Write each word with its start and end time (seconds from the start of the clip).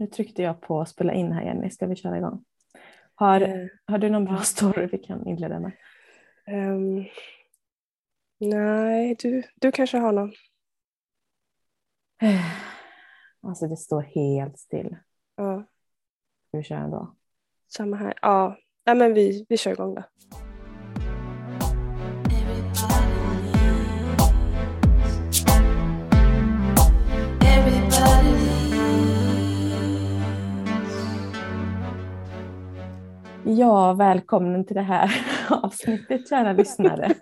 nu 0.00 0.06
tryckte 0.06 0.42
jag 0.42 0.60
på 0.60 0.84
spela 0.84 1.12
in 1.12 1.32
här 1.32 1.42
Jenny, 1.42 1.70
ska 1.70 1.86
vi 1.86 1.96
köra 1.96 2.18
igång? 2.18 2.44
Har, 3.14 3.40
Eh, 3.40 3.66
har 3.84 3.98
du 3.98 4.10
någon 4.10 4.24
bra 4.24 4.38
story 4.38 4.86
vi 4.86 4.98
kan 4.98 5.26
inleda 5.26 5.60
med? 5.60 5.72
ehm, 6.46 7.04
nej, 8.38 9.16
du, 9.18 9.42
du 9.54 9.72
kanske 9.72 9.98
har 9.98 10.12
någon. 10.12 10.32
Alltså 13.42 13.66
det 13.66 13.76
står 13.76 14.02
helt 14.02 14.58
still. 14.58 14.96
Ja, 15.36 15.64
Ska 16.48 16.58
vi 16.58 16.62
köra 16.64 16.78
ändå? 16.78 17.16
samma 17.68 17.96
här. 17.96 18.14
Ja, 18.22 18.56
nej, 18.86 18.94
men 18.96 19.14
vi, 19.14 19.46
vi 19.48 19.56
kör 19.56 19.70
igång 19.72 19.94
då. 19.94 20.02
Ja, 33.44 33.92
välkommen 33.92 34.66
till 34.66 34.76
det 34.76 34.82
här 34.82 35.26
avsnittet 35.50 36.28
kära 36.28 36.52
lyssnare. 36.52 37.14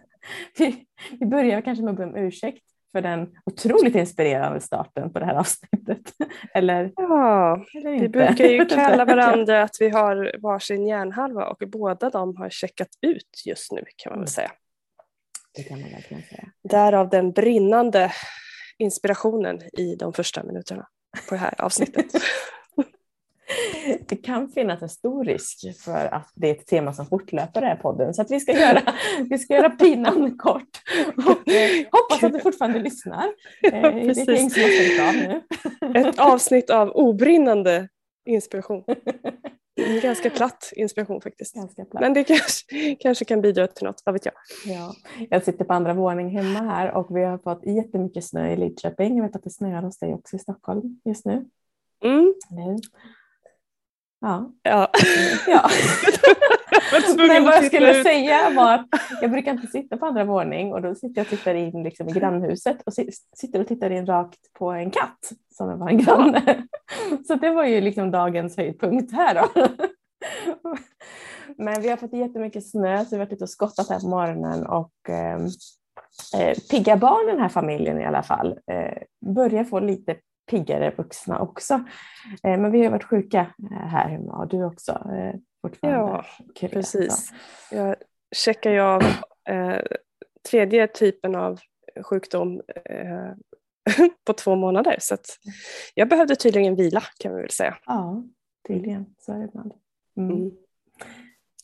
Vi, 0.59 0.85
vi 1.21 1.27
börjar 1.27 1.61
kanske 1.61 1.85
med 1.85 1.91
att 1.91 1.97
be 1.97 2.05
om 2.05 2.17
ursäkt 2.17 2.65
för 2.93 3.01
den 3.01 3.29
otroligt 3.47 3.95
inspirerande 3.95 4.61
starten 4.61 5.13
på 5.13 5.19
det 5.19 5.25
här 5.25 5.35
avsnittet. 5.35 6.13
Eller, 6.55 6.93
Ja, 6.97 7.65
eller 7.75 7.91
vi 7.91 7.97
inte. 7.97 8.09
brukar 8.09 8.45
ju 8.45 8.67
kalla 8.67 9.05
varandra 9.05 9.63
att 9.63 9.77
vi 9.81 9.89
har 9.89 10.33
varsin 10.43 10.87
hjärnhalva 10.87 11.45
och 11.47 11.63
båda 11.67 12.11
de 12.11 12.37
har 12.37 12.51
checkat 12.51 12.89
ut 13.03 13.43
just 13.47 13.73
nu 13.73 13.85
kan 13.97 14.11
man 14.13 14.19
väl 14.21 14.29
säga. 14.29 14.51
Det 15.55 15.63
kan 15.63 15.81
man 15.81 15.91
verkligen 15.91 16.23
säga. 16.23 16.45
Därav 16.63 17.09
den 17.09 17.33
brinnande 17.33 18.13
inspirationen 18.79 19.61
i 19.79 19.97
de 19.97 20.13
första 20.13 20.43
minuterna 20.43 20.87
på 21.29 21.35
det 21.35 21.41
här 21.41 21.61
avsnittet. 21.61 22.07
Det 24.09 24.17
kan 24.17 24.49
finnas 24.49 24.83
en 24.83 24.89
stor 24.89 25.25
risk 25.25 25.59
för 25.85 26.15
att 26.15 26.33
det 26.35 26.49
är 26.49 26.55
ett 26.55 26.67
tema 26.67 26.93
som 26.93 27.07
fortlöper 27.07 27.61
i 27.61 27.65
den 27.65 27.71
här 27.71 27.77
podden 27.77 28.15
så 28.15 28.23
att 28.23 28.31
vi 28.31 28.41
ska 28.41 28.53
göra, 28.53 28.83
vi 29.31 29.39
ska 29.39 29.55
göra 29.55 29.71
pinan 29.71 30.39
kort. 30.39 30.83
Och, 31.17 31.49
eh, 31.49 31.87
hoppas 31.93 32.25
att 32.25 32.33
du 32.33 32.41
fortfarande 32.41 32.79
lyssnar. 32.79 33.25
Eh, 33.63 33.73
det 33.73 33.79
är 33.79 34.11
ett 34.11 34.53
som 34.53 34.63
har 34.63 35.09
av 35.09 35.15
nu. 35.15 35.43
Ett 36.01 36.19
avsnitt 36.19 36.71
av 36.71 36.91
obrinnande 36.95 37.89
inspiration. 38.27 38.85
En 39.87 40.01
ganska 40.01 40.31
platt 40.31 40.73
inspiration 40.77 41.21
faktiskt. 41.21 41.55
Platt. 41.55 41.89
Men 41.93 42.15
det 42.15 42.25
kanske, 42.25 42.95
kanske 43.01 43.25
kan 43.25 43.41
bidra 43.41 43.67
till 43.67 43.87
något, 43.87 44.03
vad 44.05 44.13
vet 44.13 44.25
jag. 44.25 44.35
Ja, 44.67 44.95
jag 45.31 45.45
sitter 45.45 45.65
på 45.65 45.73
andra 45.73 45.95
våning 45.95 46.31
hemma 46.31 46.59
här 46.61 46.93
och 46.93 47.17
vi 47.17 47.25
har 47.25 47.39
fått 47.39 47.67
jättemycket 47.67 48.25
snö 48.25 48.53
i 48.53 48.57
Lidköping. 48.57 49.17
Jag 49.17 49.25
vet 49.25 49.37
att 49.37 49.45
det 49.45 49.51
snöar 49.51 49.83
hos 49.83 49.99
dig 49.99 50.15
också 50.15 50.37
i 50.37 50.39
Stockholm 50.39 51.01
just 51.05 51.25
nu. 51.25 51.45
Mm. 52.05 52.35
Ja. 54.21 54.51
Ja. 54.63 54.89
ja. 55.47 55.69
Men 57.17 57.45
vad 57.45 57.55
jag 57.55 57.65
skulle 57.65 57.99
ut. 57.99 58.07
säga 58.07 58.51
var 58.57 58.75
att 58.75 58.87
jag 59.21 59.31
brukar 59.31 59.53
inte 59.53 59.67
sitta 59.67 59.97
på 59.97 60.07
andra 60.07 60.25
våning 60.25 60.73
och 60.73 60.83
då 60.83 60.95
sitter 60.95 61.21
jag 61.21 61.25
och 61.25 61.31
tittar 61.31 61.55
in 61.55 61.83
liksom 61.83 62.09
i 62.09 62.13
grannhuset 62.13 62.83
och 62.87 62.95
si- 62.95 63.11
sitter 63.37 63.61
och 63.61 63.69
tittar 63.69 63.91
in 63.91 64.07
rakt 64.07 64.53
på 64.59 64.71
en 64.71 64.91
katt 64.91 65.33
som 65.55 65.69
är 65.71 65.77
vår 65.77 65.89
granne. 65.91 66.63
Så 67.27 67.35
det 67.35 67.51
var 67.51 67.65
ju 67.65 67.81
liksom 67.81 68.11
dagens 68.11 68.57
höjdpunkt 68.57 69.13
här 69.13 69.35
då. 69.35 69.49
Men 71.57 71.83
vi 71.83 71.89
har 71.89 71.97
fått 71.97 72.13
jättemycket 72.13 72.71
snö 72.71 73.05
så 73.05 73.11
vi 73.11 73.17
har 73.17 73.25
varit 73.27 73.33
ute 73.33 73.45
och 73.45 73.51
skottat 73.51 73.89
här 73.89 74.01
på 74.01 74.09
morgonen 74.09 74.67
och 74.67 74.93
eh, 75.09 75.39
eh, 76.41 76.59
pigga 76.71 76.97
barn 76.97 77.27
den 77.27 77.41
här 77.41 77.49
familjen 77.49 78.01
i 78.01 78.07
alla 78.07 78.23
fall 78.23 78.59
eh, 78.73 79.03
börjar 79.35 79.65
få 79.65 79.81
lite 79.81 80.17
piggare 80.49 80.95
vuxna 80.97 81.41
också. 81.41 81.75
Eh, 82.43 82.59
men 82.61 82.73
vi 82.73 82.85
har 82.85 82.91
varit 82.91 83.05
sjuka 83.05 83.55
eh, 83.71 83.87
här 83.87 84.09
hemma 84.09 84.33
och 84.33 84.49
du 84.49 84.65
också. 84.65 84.93
Eh, 84.93 85.35
fortfarande. 85.63 86.25
Ja, 86.61 86.69
Precis. 86.69 87.33
Jag 87.71 87.97
checkar 88.37 88.71
ju 88.71 88.81
av 88.81 89.03
eh, 89.49 89.81
tredje 90.51 90.87
typen 90.87 91.35
av 91.35 91.61
sjukdom 92.03 92.63
eh, 92.85 93.33
på 94.27 94.33
två 94.33 94.57
månader. 94.57 94.97
Så 95.01 95.15
att 95.15 95.27
jag 95.95 96.09
behövde 96.09 96.37
tydligen 96.37 96.77
vila 96.77 97.03
kan 97.19 97.35
vi 97.35 97.41
väl 97.41 97.51
säga. 97.51 97.79
Ja, 97.87 98.23
tydligen. 98.69 99.07
Så 99.19 99.33
är 99.33 99.39
det 99.39 99.45
ibland. 99.45 99.73
Mm. 100.17 100.37
Mm. 100.37 100.51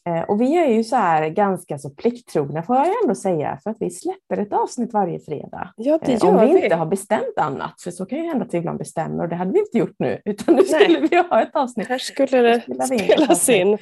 Eh, 0.08 0.22
Och 0.22 0.40
vi 0.40 0.56
är 0.56 0.66
ju 0.66 0.84
så 0.84 0.96
här 0.96 1.28
ganska 1.28 1.78
så 1.78 1.90
plikttrogna 1.90 2.62
får 2.62 2.76
jag 2.76 2.86
ändå 3.02 3.14
säga 3.14 3.58
för 3.62 3.70
att 3.70 3.76
vi 3.80 3.90
släpper 3.90 4.36
ett 4.36 4.52
avsnitt 4.52 4.92
varje 4.92 5.20
fredag. 5.20 5.72
Ja, 5.76 5.98
det 6.06 6.12
Eh, 6.12 6.28
Om 6.28 6.34
gör 6.36 6.46
vi 6.46 6.52
vi. 6.54 6.62
inte 6.64 6.74
har 6.76 6.86
bestämt 6.86 7.34
annat, 7.38 7.80
för 7.82 7.90
så 7.90 8.06
kan 8.06 8.18
ju 8.18 8.24
hända 8.24 8.44
att 8.44 8.54
vi 8.54 8.58
ibland 8.58 8.78
bestämmer 8.78 9.22
och 9.22 9.28
det 9.28 9.36
hade 9.36 9.52
vi 9.52 9.58
inte 9.58 9.78
gjort 9.78 9.94
nu 9.98 10.20
utan 10.24 10.54
nu 10.54 10.62
Nej. 10.70 10.80
skulle 10.84 11.00
vi 11.00 11.16
ha 11.16 11.42
ett 11.42 11.56
avsnitt. 11.56 11.88
Här 11.88 11.98
skulle 11.98 12.42
det 12.42 12.62
in 12.68 12.82
spelas 12.82 13.48
in. 13.48 13.72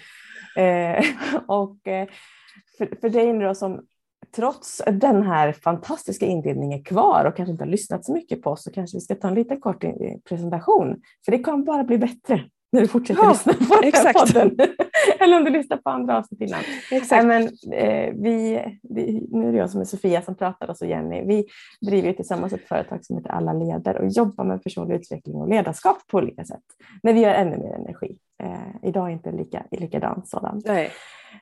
Eh, 0.56 1.04
och 1.46 1.76
för, 2.78 3.00
för 3.00 3.08
dig 3.08 3.32
nu 3.32 3.44
då 3.44 3.54
som 3.54 3.80
trots 4.36 4.82
den 4.86 5.22
här 5.22 5.52
fantastiska 5.52 6.26
inledningen 6.26 6.84
kvar 6.84 7.24
och 7.24 7.36
kanske 7.36 7.50
inte 7.52 7.64
har 7.64 7.70
lyssnat 7.70 8.04
så 8.04 8.12
mycket 8.12 8.42
på 8.42 8.50
oss 8.50 8.62
så 8.62 8.70
kanske 8.70 8.96
vi 8.96 9.00
ska 9.00 9.14
ta 9.14 9.28
en 9.28 9.34
liten 9.34 9.60
kort 9.60 9.84
presentation. 10.28 11.00
För 11.24 11.32
det 11.32 11.38
kommer 11.38 11.64
bara 11.64 11.84
bli 11.84 11.98
bättre 11.98 12.44
när 12.72 12.80
du 12.80 12.88
fortsätter 12.88 13.22
Ja, 13.22 13.28
lyssna 13.28 13.52
på 13.52 13.58
den 13.58 13.74
här 13.74 13.88
exakt. 13.88 14.18
podden. 14.18 14.56
Eller 15.20 15.36
om 15.36 15.44
du 15.44 15.50
lyssnar 15.50 15.76
på 15.76 15.90
andra 15.90 16.18
avsnitt 16.18 16.40
innan. 16.40 16.60
Exakt. 16.90 17.26
men, 17.26 17.42
eh, 17.72 18.14
vi, 18.14 18.64
vi, 18.82 19.26
nu 19.30 19.48
är 19.48 19.52
det 19.52 19.58
jag 19.58 19.70
som 19.70 19.80
är 19.80 19.84
Sofia 19.84 20.22
som 20.22 20.34
pratar 20.34 20.70
och 20.70 20.76
så 20.76 20.86
Jenny. 20.86 21.24
Vi 21.24 21.46
driver 21.80 22.08
ju 22.08 22.14
tillsammans 22.14 22.52
ett 22.52 22.68
företag 22.68 23.04
som 23.04 23.16
heter 23.16 23.30
Alla 23.30 23.52
leder 23.52 23.96
och 23.96 24.08
jobbar 24.08 24.44
med 24.44 24.62
personlig 24.62 24.94
utveckling 24.94 25.36
och 25.36 25.48
ledarskap 25.48 26.06
på 26.06 26.18
olika 26.18 26.44
sätt. 26.44 26.64
Men 27.02 27.14
vi 27.14 27.24
har 27.24 27.34
ännu 27.34 27.58
mer 27.58 27.74
energi. 27.74 28.18
Eh, 28.42 28.88
idag 28.88 29.08
är 29.08 29.12
inte 29.12 29.32
lika, 29.32 29.62
likadant 29.70 30.28
sådant. 30.28 30.66
Nej. 30.66 30.90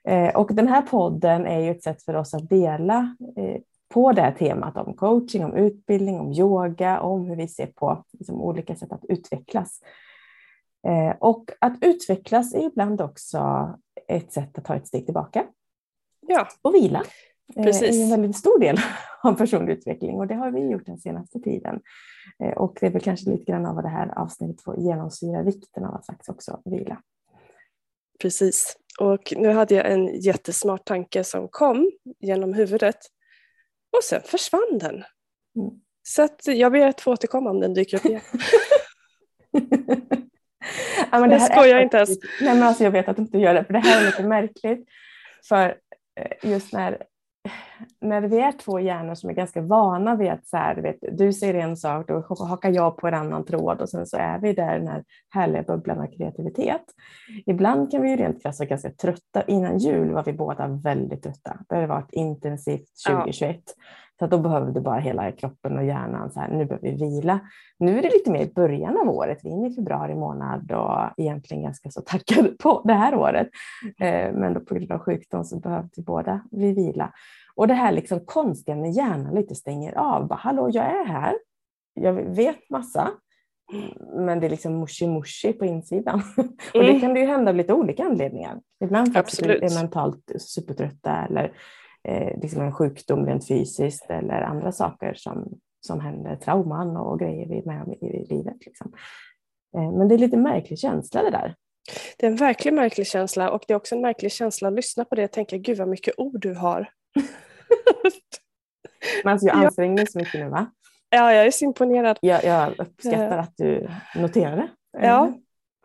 Eh, 0.04 0.36
och 0.36 0.54
den 0.54 0.68
här 0.68 0.82
podden 0.82 1.46
är 1.46 1.60
ju 1.60 1.70
ett 1.70 1.82
sätt 1.82 2.02
för 2.02 2.16
oss 2.16 2.34
att 2.34 2.48
dela 2.48 3.16
eh, 3.36 3.60
på 3.94 4.12
det 4.12 4.22
här 4.22 4.32
temat 4.32 4.76
om 4.76 4.94
coaching, 4.94 5.44
om 5.44 5.54
utbildning, 5.54 6.20
om 6.20 6.32
yoga, 6.32 7.00
om 7.00 7.26
hur 7.26 7.36
vi 7.36 7.48
ser 7.48 7.66
på 7.66 8.04
liksom, 8.18 8.40
olika 8.40 8.74
sätt 8.74 8.92
att 8.92 9.04
utvecklas. 9.08 9.80
Eh, 10.86 11.16
och 11.20 11.50
att 11.60 11.78
utvecklas 11.80 12.54
är 12.54 12.66
ibland 12.66 13.00
också 13.00 13.70
ett 14.08 14.32
sätt 14.32 14.58
att 14.58 14.64
ta 14.64 14.74
ett 14.74 14.86
steg 14.86 15.04
tillbaka 15.04 15.46
Ja, 16.26 16.48
och 16.62 16.74
vila. 16.74 17.04
Eh, 17.56 17.64
Precis. 17.64 17.96
är 17.96 18.02
en 18.02 18.10
väldigt 18.10 18.36
stor 18.36 18.58
del 18.58 18.76
av 19.22 19.32
personlig 19.32 19.72
utveckling 19.72 20.16
och 20.16 20.26
det 20.26 20.34
har 20.34 20.50
vi 20.50 20.60
gjort 20.60 20.86
den 20.86 20.98
senaste 20.98 21.40
tiden. 21.40 21.80
Eh, 22.44 22.52
och 22.52 22.78
det 22.80 22.86
är 22.86 22.90
väl 22.90 23.02
kanske 23.02 23.30
lite 23.30 23.44
grann 23.44 23.66
av 23.66 23.74
vad 23.74 23.84
det 23.84 23.88
här 23.88 24.18
avsnittet 24.18 24.62
får 24.62 24.80
genomsyra 24.80 25.42
vikten 25.42 25.84
av 25.84 25.94
att 25.94 26.06
faktiskt 26.06 26.28
också 26.28 26.62
vila. 26.64 27.02
precis. 28.20 28.76
Och 29.00 29.32
nu 29.36 29.48
hade 29.48 29.74
jag 29.74 29.92
en 29.92 30.20
jättesmart 30.20 30.84
tanke 30.84 31.24
som 31.24 31.48
kom 31.48 31.90
genom 32.18 32.54
huvudet 32.54 32.96
och 33.96 34.04
sen 34.04 34.20
försvann 34.24 34.78
den. 34.80 34.94
Mm. 35.56 35.80
Så 36.02 36.28
jag 36.44 36.72
ber 36.72 36.86
att 36.86 37.00
få 37.00 37.12
återkomma 37.12 37.50
om 37.50 37.60
den 37.60 37.74
dyker 37.74 37.96
upp 37.96 38.04
igen. 38.04 38.20
ja, 41.12 41.20
men 41.20 41.30
Jag 41.30 41.38
här 41.38 41.50
är 41.50 41.54
skojar 41.54 41.80
inte 41.80 41.96
ens. 41.96 42.10
Nej, 42.40 42.54
men 42.54 42.62
alltså, 42.62 42.84
jag 42.84 42.90
vet 42.90 43.08
att 43.08 43.16
du 43.16 43.22
inte 43.22 43.38
gör 43.38 43.54
det, 43.54 43.64
för 43.64 43.72
det 43.72 43.78
här 43.78 44.02
är 44.02 44.06
lite 44.06 44.22
märkligt. 44.22 44.88
För 45.48 45.76
eh, 46.20 46.50
just 46.50 46.72
när, 46.72 47.02
när 48.00 48.20
vi 48.20 48.40
är 48.40 48.52
två 48.52 48.80
hjärnor 48.80 49.14
som 49.14 49.30
är 49.30 49.34
ganska 49.34 49.60
vana 49.60 50.16
vid 50.16 50.30
att 50.30 50.46
så 50.46 50.56
här, 50.56 50.74
du, 50.74 50.82
vet, 50.82 50.96
du 51.12 51.32
säger 51.32 51.54
en 51.54 51.76
sak, 51.76 52.08
då 52.08 52.20
hakar 52.44 52.70
jag 52.70 52.96
på 52.96 53.08
en 53.08 53.14
annan 53.14 53.44
tråd 53.44 53.80
och 53.80 53.88
sen 53.88 54.06
så 54.06 54.16
är 54.16 54.38
vi 54.38 54.52
där 54.52 54.76
i 54.76 54.78
den 54.78 54.88
här 54.88 55.04
härliga 55.30 55.62
bubblan 55.62 56.00
av 56.00 56.06
kreativitet. 56.06 56.84
Ibland 57.46 57.90
kan 57.90 58.02
vi 58.02 58.10
ju 58.10 58.16
rent 58.16 58.42
krasst 58.42 58.60
vara 58.60 58.68
ganska 58.68 58.90
trötta. 58.90 59.42
Innan 59.42 59.78
jul 59.78 60.10
var 60.10 60.24
vi 60.24 60.32
båda 60.32 60.66
väldigt 60.68 61.22
trötta. 61.22 61.58
Det 61.68 61.74
har 61.74 61.86
varit 61.86 62.12
intensivt 62.12 62.88
Ja. 63.08 63.68
2021. 64.20 64.22
Så 64.22 64.24
att 64.24 64.30
då 64.30 64.38
behövde 64.38 64.80
bara 64.80 65.00
hela 65.00 65.32
kroppen 65.32 65.78
och 65.78 65.84
hjärnan, 65.84 66.30
så 66.30 66.40
här, 66.40 66.48
nu 66.48 66.64
behöver 66.64 66.88
vi 66.90 66.96
vila. 66.96 67.40
Nu 67.78 67.98
är 67.98 68.02
det 68.02 68.10
lite 68.10 68.30
mer 68.30 68.40
i 68.40 68.52
början 68.54 68.96
av 68.96 69.08
året, 69.08 69.38
vi 69.42 69.48
är 69.48 69.52
inne 69.52 69.68
i 69.68 69.74
februari 69.74 70.14
månad 70.14 70.72
och 70.72 71.20
egentligen 71.20 71.62
ganska 71.62 71.90
så 71.90 72.00
tackade 72.00 72.48
på 72.62 72.82
det 72.84 72.92
här 72.94 73.14
året. 73.14 73.48
Eh, 74.00 74.32
Men 74.32 74.54
då 74.54 74.60
på 74.60 74.74
grund 74.74 74.92
av 74.92 74.98
sjukdom 74.98 75.44
så 75.44 75.58
behövde 75.58 75.90
vi 75.96 76.02
båda 76.02 76.40
vi 76.50 76.72
vila. 76.72 77.12
Och 77.54 77.68
det 77.68 77.74
här 77.74 77.92
liksom 77.92 78.20
konstiga 78.20 78.76
när 78.76 78.88
hjärnan 78.88 79.34
lite 79.34 79.54
stänger 79.54 79.98
av. 79.98 80.26
Bara, 80.28 80.34
Hallå, 80.38 80.70
jag 80.72 80.84
är 80.84 81.04
här. 81.04 81.34
Jag 81.94 82.12
vet 82.12 82.70
massa. 82.70 83.10
Men 84.16 84.40
det 84.40 84.46
är 84.46 84.50
liksom 84.50 84.78
mushi 84.80 85.06
mushi 85.06 85.52
på 85.52 85.64
insidan. 85.64 86.22
Och 86.74 86.80
det 86.80 86.88
Mm. 86.88 87.00
kan 87.00 87.14
det 87.14 87.20
ju 87.20 87.26
hända 87.26 87.50
av 87.50 87.56
lite 87.56 87.72
olika 87.72 88.04
anledningar. 88.04 88.60
Ibland 88.84 89.16
Absolut. 89.16 89.62
är 89.62 89.74
mentalt 89.82 90.32
supertrötta 90.38 91.26
eller 91.28 91.52
eh, 92.08 92.40
liksom 92.40 92.62
en 92.62 92.72
sjukdom 92.72 93.26
rent 93.26 93.48
fysiskt 93.48 94.10
eller 94.10 94.42
andra 94.42 94.72
saker 94.72 95.14
som, 95.14 95.58
som 95.80 96.00
händer, 96.00 96.36
trauman 96.36 96.96
och 96.96 97.20
grejer 97.20 97.48
vi 97.48 97.58
är 97.58 97.62
med 97.64 97.82
om 97.82 97.92
i, 97.92 98.26
livet. 98.30 98.66
Liksom. 98.66 98.92
Eh, 99.76 99.92
men 99.92 100.08
det 100.08 100.14
är 100.14 100.18
lite 100.18 100.36
märklig 100.36 100.78
känsla 100.78 101.22
det 101.22 101.30
där. 101.30 101.54
Det 102.18 102.26
är 102.26 102.30
en 102.30 102.36
verkligen 102.36 102.74
märklig 102.74 103.06
känsla 103.06 103.50
och 103.50 103.64
det 103.68 103.72
är 103.72 103.76
också 103.76 103.94
en 103.94 104.00
märklig 104.00 104.32
känsla 104.32 104.68
att 104.68 104.74
lyssna 104.74 105.04
på 105.04 105.14
det 105.14 105.24
och 105.24 105.32
tänka 105.32 105.56
gud 105.56 105.78
vad 105.78 105.88
mycket 105.88 106.14
ord 106.18 106.40
du 106.40 106.54
har. 106.54 106.88
Men 109.24 109.32
alltså 109.32 109.46
jag 109.46 109.56
Ja. 109.56 109.66
anstränger 109.66 109.96
mig 109.96 110.06
så 110.06 110.18
mycket 110.18 110.40
nu 110.40 110.48
va? 110.48 110.70
ja, 111.10 111.32
jag 111.34 111.46
är 111.46 111.50
så 111.50 111.64
imponerad. 111.64 112.18
Jag, 112.20 112.44
jag 112.44 112.74
uppskattar 112.78 113.38
att 113.38 113.56
du 113.56 113.88
noterar 114.16 114.56
det. 114.56 114.68
Ja. 114.92 115.32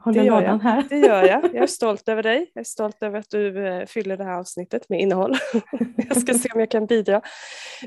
Håller 0.05 0.19
det 0.19 0.25
gör 0.25 0.41
lådan 0.41 0.59
jag. 0.63 0.71
här. 0.71 0.85
Det 0.89 0.97
gör 0.97 1.23
jag. 1.23 1.43
Jag 1.43 1.63
är 1.63 1.67
stolt 1.67 2.09
över 2.09 2.23
dig. 2.23 2.51
Jag 2.53 2.61
är 2.61 2.65
stolt 2.65 3.03
över 3.03 3.19
att 3.19 3.29
du 3.29 3.67
eh, 3.67 3.85
fyller 3.85 4.17
det 4.17 4.23
här 4.23 4.33
avsnittet 4.33 4.89
med 4.89 4.99
innehåll. 4.99 5.35
jag 5.97 6.21
ska 6.21 6.33
se 6.33 6.49
om 6.53 6.59
jag 6.59 6.71
kan 6.71 6.85
bidra. 6.85 7.21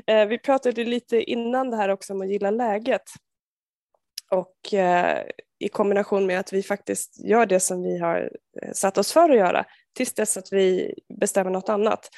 Eh, 0.07 0.25
vi 0.25 0.37
pratade 0.37 0.83
lite 0.83 1.21
innan 1.21 1.69
det 1.69 1.77
här 1.77 1.89
också 1.89 2.13
om 2.13 2.21
att 2.21 2.29
gilla 2.29 2.51
läget. 2.51 3.01
Och 4.31 4.73
eh, 4.73 5.23
i 5.59 5.69
kombination 5.69 6.25
med 6.25 6.39
att 6.39 6.53
vi 6.53 6.63
faktiskt 6.63 7.25
gör 7.25 7.45
det 7.45 7.59
som 7.59 7.83
vi 7.83 7.99
har 7.99 8.31
satt 8.73 8.97
oss 8.97 9.11
för 9.13 9.29
att 9.29 9.37
göra 9.37 9.65
tills 9.95 10.13
dess 10.13 10.37
att 10.37 10.53
vi 10.53 10.95
bestämmer 11.19 11.51
något 11.51 11.69
annat. 11.69 12.09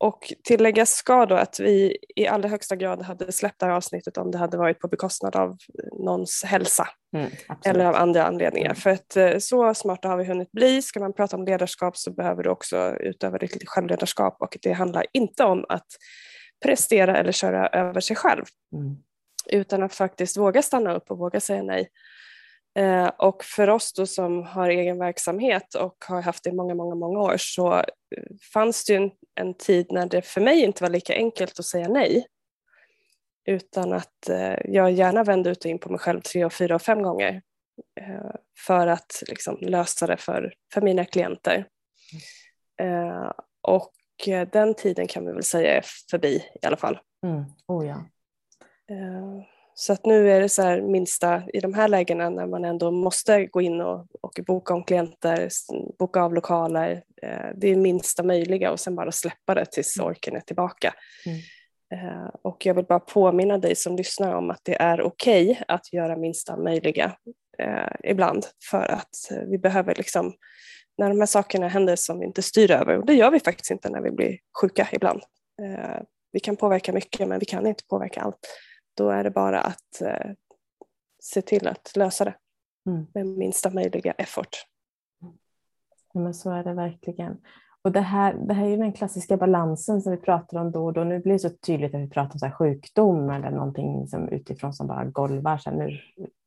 Och 0.00 0.32
tilläggas 0.44 0.90
ska 0.90 1.26
då 1.26 1.34
att 1.34 1.60
vi 1.60 1.98
i 2.16 2.26
allra 2.26 2.48
högsta 2.48 2.76
grad 2.76 3.02
hade 3.02 3.32
släppt 3.32 3.60
det 3.60 3.66
här 3.66 3.72
avsnittet 3.72 4.16
om 4.16 4.30
det 4.30 4.38
hade 4.38 4.56
varit 4.56 4.78
på 4.78 4.88
bekostnad 4.88 5.36
av 5.36 5.56
någons 5.98 6.44
hälsa 6.44 6.88
Mm, 7.16 7.30
eller 7.64 7.84
av 7.84 7.94
andra 7.94 8.24
anledningar. 8.24 8.70
Mm. 8.70 8.76
För 8.76 8.90
att 8.90 9.16
eh, 9.16 9.38
så 9.38 9.74
smarta 9.74 10.08
har 10.08 10.16
vi 10.16 10.24
hunnit 10.24 10.52
bli. 10.52 10.82
Ska 10.82 11.00
man 11.00 11.12
prata 11.12 11.36
om 11.36 11.44
ledarskap 11.44 11.96
så 11.96 12.10
behöver 12.10 12.42
du 12.42 12.50
också 12.50 12.96
utöva 13.00 13.38
ditt 13.38 13.68
självledarskap 13.68 14.36
och 14.40 14.58
det 14.62 14.72
handlar 14.72 15.06
inte 15.12 15.44
om 15.44 15.64
att 15.68 15.86
prestera 16.64 17.16
eller 17.16 17.32
köra 17.32 17.68
över 17.68 18.00
sig 18.00 18.16
själv 18.16 18.44
Mm. 18.72 18.96
utan 19.46 19.82
att 19.82 19.94
faktiskt 19.94 20.36
våga 20.36 20.62
stanna 20.62 20.94
upp 20.94 21.10
och 21.10 21.18
våga 21.18 21.40
säga 21.40 21.62
nej. 21.62 21.88
Eh, 22.78 23.10
och 23.18 23.44
för 23.44 23.70
oss 23.70 23.92
då 23.92 24.06
som 24.06 24.42
har 24.42 24.68
egen 24.68 24.98
verksamhet 24.98 25.74
och 25.74 25.96
har 26.08 26.22
haft 26.22 26.44
det 26.44 26.50
i 26.50 26.52
många, 26.52 26.74
många, 26.74 26.94
många 26.94 27.18
år 27.18 27.34
så 27.38 27.74
eh, 27.74 27.84
fanns 28.52 28.84
det 28.84 28.94
en, 28.94 29.10
en 29.34 29.54
tid 29.54 29.86
när 29.90 30.06
det 30.06 30.22
för 30.22 30.40
mig 30.40 30.60
inte 30.60 30.82
var 30.82 30.90
lika 30.90 31.14
enkelt 31.14 31.58
att 31.58 31.64
säga 31.64 31.88
nej. 31.88 32.26
Utan 33.44 33.92
att 33.92 34.28
eh, 34.28 34.56
jag 34.64 34.92
gärna 34.92 35.24
vände 35.24 35.50
ut 35.50 35.64
och 35.64 35.70
in 35.70 35.78
på 35.78 35.90
mig 35.90 35.98
själv 35.98 36.20
tre 36.20 36.44
och 36.44 36.52
fyra 36.52 36.74
och 36.74 36.82
fem 36.82 37.02
gånger 37.02 37.42
för 38.66 38.86
att 38.86 39.22
liksom, 39.28 39.58
lösa 39.60 40.06
det 40.06 40.16
för, 40.16 40.54
för 40.74 40.80
mina 40.80 41.04
klienter. 41.04 41.66
Och 43.62 43.92
den 44.52 44.74
tiden 44.74 45.06
kan 45.06 45.26
vi 45.26 45.32
väl 45.32 45.42
säga 45.42 45.76
är 45.76 45.84
förbi 46.10 46.44
i 46.62 46.66
alla 46.66 46.76
fall. 46.76 46.98
Mm. 47.26 47.44
Oh, 47.66 47.86
ja. 47.86 48.04
Så 49.80 49.92
att 49.92 50.06
nu 50.06 50.30
är 50.30 50.40
det 50.40 50.48
så 50.48 50.62
här 50.62 50.80
minsta 50.80 51.42
i 51.52 51.60
de 51.60 51.74
här 51.74 51.88
lägena 51.88 52.30
när 52.30 52.46
man 52.46 52.64
ändå 52.64 52.90
måste 52.90 53.46
gå 53.46 53.60
in 53.60 53.80
och, 53.80 54.06
och 54.20 54.40
boka 54.46 54.74
om 54.74 54.84
klienter, 54.84 55.48
boka 55.98 56.22
av 56.22 56.34
lokaler. 56.34 57.02
eh, 57.22 57.50
Det 57.56 57.68
är 57.68 57.76
minsta 57.76 58.22
möjliga 58.22 58.70
och 58.72 58.80
sen 58.80 58.94
bara 58.96 59.12
släppa 59.12 59.54
det 59.54 59.64
tills 59.66 59.96
Mm. 59.98 60.06
orken 60.10 60.36
är 60.36 60.40
tillbaka. 60.40 60.94
Mm. 61.26 61.38
Eh, 61.94 62.28
Och 62.42 62.66
jag 62.66 62.74
vill 62.74 62.84
bara 62.84 63.00
påminna 63.00 63.58
dig 63.58 63.74
som 63.76 63.96
lyssnar 63.96 64.34
om 64.34 64.50
att 64.50 64.60
det 64.62 64.82
är 64.82 65.02
okej 65.02 65.62
att 65.68 65.92
göra 65.92 66.16
minsta 66.16 66.56
möjliga 66.56 67.16
eh, 67.58 68.10
ibland 68.10 68.46
för 68.70 68.82
att 68.92 69.30
eh, 69.30 69.38
vi 69.50 69.58
behöver 69.58 69.94
liksom 69.94 70.32
när 70.98 71.08
de 71.08 71.18
här 71.20 71.26
sakerna 71.26 71.68
händer 71.68 71.96
som 71.96 72.18
vi 72.20 72.26
inte 72.26 72.42
styr 72.42 72.70
över 72.70 72.98
och 72.98 73.06
det 73.06 73.14
gör 73.14 73.30
vi 73.30 73.40
faktiskt 73.40 73.70
inte 73.70 73.90
när 73.90 74.00
vi 74.00 74.10
blir 74.10 74.38
sjuka 74.60 74.88
ibland. 74.92 75.22
Eh, 75.62 76.00
Vi 76.32 76.40
kan 76.40 76.56
påverka 76.56 76.92
mycket 76.92 77.28
men 77.28 77.38
vi 77.38 77.46
kan 77.46 77.66
inte 77.66 77.84
påverka 77.90 78.20
allt. 78.20 78.38
Då 79.00 79.10
är 79.10 79.24
det 79.24 79.30
bara 79.30 79.60
att 79.60 80.02
eh, 80.04 80.30
se 81.22 81.42
till 81.42 81.68
att 81.68 81.92
lösa 81.96 82.24
det 82.24 82.34
Mm. 82.86 83.06
med 83.14 83.26
minsta 83.26 83.70
möjliga 83.70 84.12
effort. 84.12 84.56
Ja, 86.12 86.20
men 86.20 86.34
så 86.34 86.50
är 86.50 86.64
det 86.64 86.74
verkligen. 86.74 87.36
Och 87.82 87.92
det 87.92 88.00
här, 88.00 88.34
det 88.34 88.54
här 88.54 88.64
är 88.64 88.68
ju 88.70 88.76
den 88.76 88.92
klassiska 88.92 89.36
balansen 89.36 90.00
som 90.02 90.12
vi 90.12 90.18
pratar 90.18 90.58
om 90.60 90.70
då 90.72 90.84
och 90.84 90.92
då. 90.92 91.04
Nu 91.04 91.18
blir 91.18 91.32
det 91.32 91.38
så 91.38 91.50
tydligt 91.50 91.94
att 91.94 92.00
vi 92.00 92.08
pratar 92.10 92.34
om 92.34 92.38
så 92.38 92.50
sjukdom 92.50 93.30
eller 93.30 93.50
någonting 93.50 94.06
som 94.06 94.28
utifrån 94.28 94.72
som 94.72 94.86
bara 94.86 95.04
golvar. 95.04 95.58
Så 95.58 95.70
här, 95.70 95.76
nu 95.76 95.98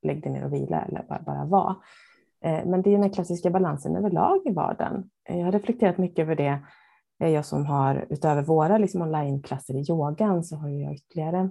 lägg 0.01 0.23
dig 0.23 0.31
ner 0.31 0.45
och 0.45 0.53
vila 0.53 0.81
eller 0.81 1.03
bara, 1.09 1.21
bara 1.21 1.45
vara. 1.45 1.75
Eh, 2.45 2.65
Men 2.65 2.81
det 2.81 2.89
är 2.89 2.91
ju 2.91 2.97
den 2.97 3.09
klassiska 3.13 3.50
balansen 3.50 3.95
överlag 3.95 4.41
i 4.45 4.51
vardagen. 4.51 5.09
Eh, 5.29 5.38
Jag 5.38 5.45
har 5.45 5.51
reflekterat 5.51 5.97
mycket 5.97 6.23
över 6.23 6.35
det. 6.35 6.59
Eh, 7.23 7.29
Jag 7.29 7.45
som 7.45 7.65
har 7.65 8.05
utöver 8.09 8.41
våra 8.41 8.77
liksom 8.77 9.01
onlineklasser 9.01 9.73
i 9.75 9.85
yogan 9.89 10.44
så 10.44 10.55
har 10.55 10.69
jag 10.69 10.94
ytterligare 10.94 11.50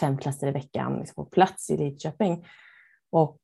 fem 0.00 0.18
klasser 0.18 0.46
i 0.48 0.50
veckan 0.50 0.98
liksom 0.98 1.24
på 1.24 1.30
plats 1.30 1.70
i 1.70 1.76
Lidköping. 1.76 2.46
Och 3.10 3.38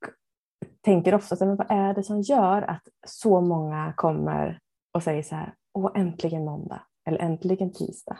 tänker 0.80 1.14
ofta, 1.14 1.36
så 1.36 1.46
men 1.46 1.56
vad 1.56 1.70
är 1.70 1.94
det 1.94 2.02
som 2.02 2.20
gör 2.20 2.62
att 2.62 2.88
så 3.06 3.40
många 3.40 3.92
kommer 3.96 4.60
och 4.94 5.02
säger 5.02 5.22
så 5.22 5.34
här, 5.34 5.54
åh 5.74 5.90
äntligen 5.94 6.44
måndag, 6.44 6.82
eller 7.08 7.18
äntligen 7.18 7.72
tisdag, 7.72 8.18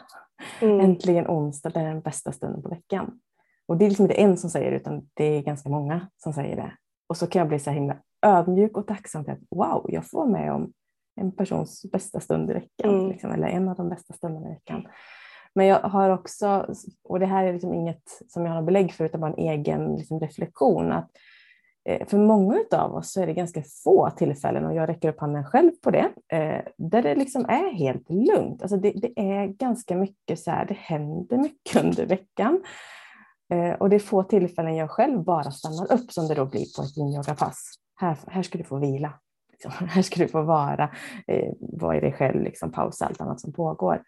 Mm. 0.61 0.79
äntligen 0.79 1.27
onsdag, 1.27 1.69
det 1.69 1.79
är 1.79 1.87
den 1.87 2.01
bästa 2.01 2.31
stunden 2.31 2.61
på 2.61 2.69
veckan. 2.69 3.19
Och 3.67 3.77
det 3.77 3.85
är 3.85 3.89
liksom 3.89 4.03
inte 4.05 4.15
en 4.21 4.37
som 4.37 4.49
säger 4.49 4.71
det, 4.71 4.77
utan 4.77 5.09
det 5.13 5.23
är 5.23 5.41
ganska 5.41 5.69
många 5.69 6.09
som 6.17 6.33
säger 6.33 6.55
det. 6.55 6.71
Och 7.09 7.17
så 7.17 7.27
kan 7.27 7.39
jag 7.39 7.47
bli 7.49 7.59
så 7.59 7.69
här 7.69 7.77
himla 7.77 7.97
ödmjuk 8.21 8.77
och 8.77 8.87
tacksam 8.87 9.23
till 9.23 9.33
att 9.33 9.39
wow, 9.51 9.85
jag 9.89 10.05
får 10.09 10.17
vara 10.17 10.29
med 10.29 10.53
om 10.53 10.73
en 11.21 11.31
persons 11.31 11.85
bästa 11.91 12.19
stund 12.19 12.49
i 12.51 12.53
veckan, 12.53 12.89
Mm. 12.93 13.07
liksom, 13.09 13.31
eller 13.31 13.47
en 13.47 13.69
av 13.69 13.75
de 13.75 13.89
bästa 13.89 14.13
stunderna 14.13 14.49
i 14.49 14.53
veckan. 14.53 14.87
Men 15.55 15.65
jag 15.65 15.79
har 15.79 16.09
också, 16.09 16.73
och 17.03 17.19
det 17.19 17.25
här 17.25 17.45
är 17.45 17.53
liksom 17.53 17.73
inget 17.73 18.21
som 18.27 18.45
jag 18.45 18.53
har 18.53 18.61
belägg 18.61 18.93
för, 18.93 19.05
utan 19.05 19.21
bara 19.21 19.33
en 19.33 19.49
egen 19.49 19.95
liksom 19.95 20.19
reflektion, 20.19 20.91
att 20.91 21.09
eh, 21.89 22.07
för 22.07 22.17
många 22.17 22.59
av 22.71 22.95
oss 22.95 23.11
så 23.11 23.21
är 23.21 23.27
det 23.27 23.33
ganska 23.33 23.63
få 23.83 24.09
tillfällen, 24.09 24.65
och 24.65 24.75
jag 24.75 24.89
räcker 24.89 25.09
upp 25.09 25.19
handen 25.19 25.45
själv 25.45 25.71
på 25.83 25.91
det, 25.91 26.09
eh, 26.31 26.61
där 26.77 27.01
det 27.01 27.15
liksom 27.15 27.45
är 27.45 27.73
helt 27.73 28.09
lugnt. 28.09 28.61
Alltså 28.61 28.77
det, 28.77 28.91
det 28.91 29.19
är 29.19 29.47
ganska 29.47 29.95
mycket 29.95 30.39
så 30.39 30.51
här, 30.51 30.65
det 30.65 30.77
händer 30.77 31.37
mycket 31.37 31.83
under 31.83 32.05
veckan. 32.05 32.63
Eh, 33.53 33.73
och 33.73 33.89
det 33.89 33.95
är 33.95 33.99
få 33.99 34.23
tillfällen 34.23 34.75
jag 34.75 34.91
själv 34.91 35.23
bara 35.23 35.51
stannar 35.51 35.93
upp 35.93 36.11
som 36.11 36.27
det 36.27 36.35
då 36.35 36.45
blir 36.45 36.75
på 36.75 36.81
ett 36.81 36.97
yin-yoga-pass. 36.97 37.73
Här, 37.95 38.17
här 38.27 38.43
ska 38.43 38.57
du 38.57 38.63
få 38.63 38.77
vila. 38.77 39.13
Liksom. 39.51 39.87
Här 39.87 40.01
ska 40.01 40.19
du 40.19 40.27
få 40.27 40.41
vara, 40.41 40.89
eh, 41.27 41.53
vara 41.59 41.97
i 41.97 41.99
dig 41.99 42.13
själv, 42.13 42.43
liksom, 42.43 42.71
pausa 42.71 43.05
allt 43.05 43.21
annat 43.21 43.41
som 43.41 43.53
pågår. 43.53 44.03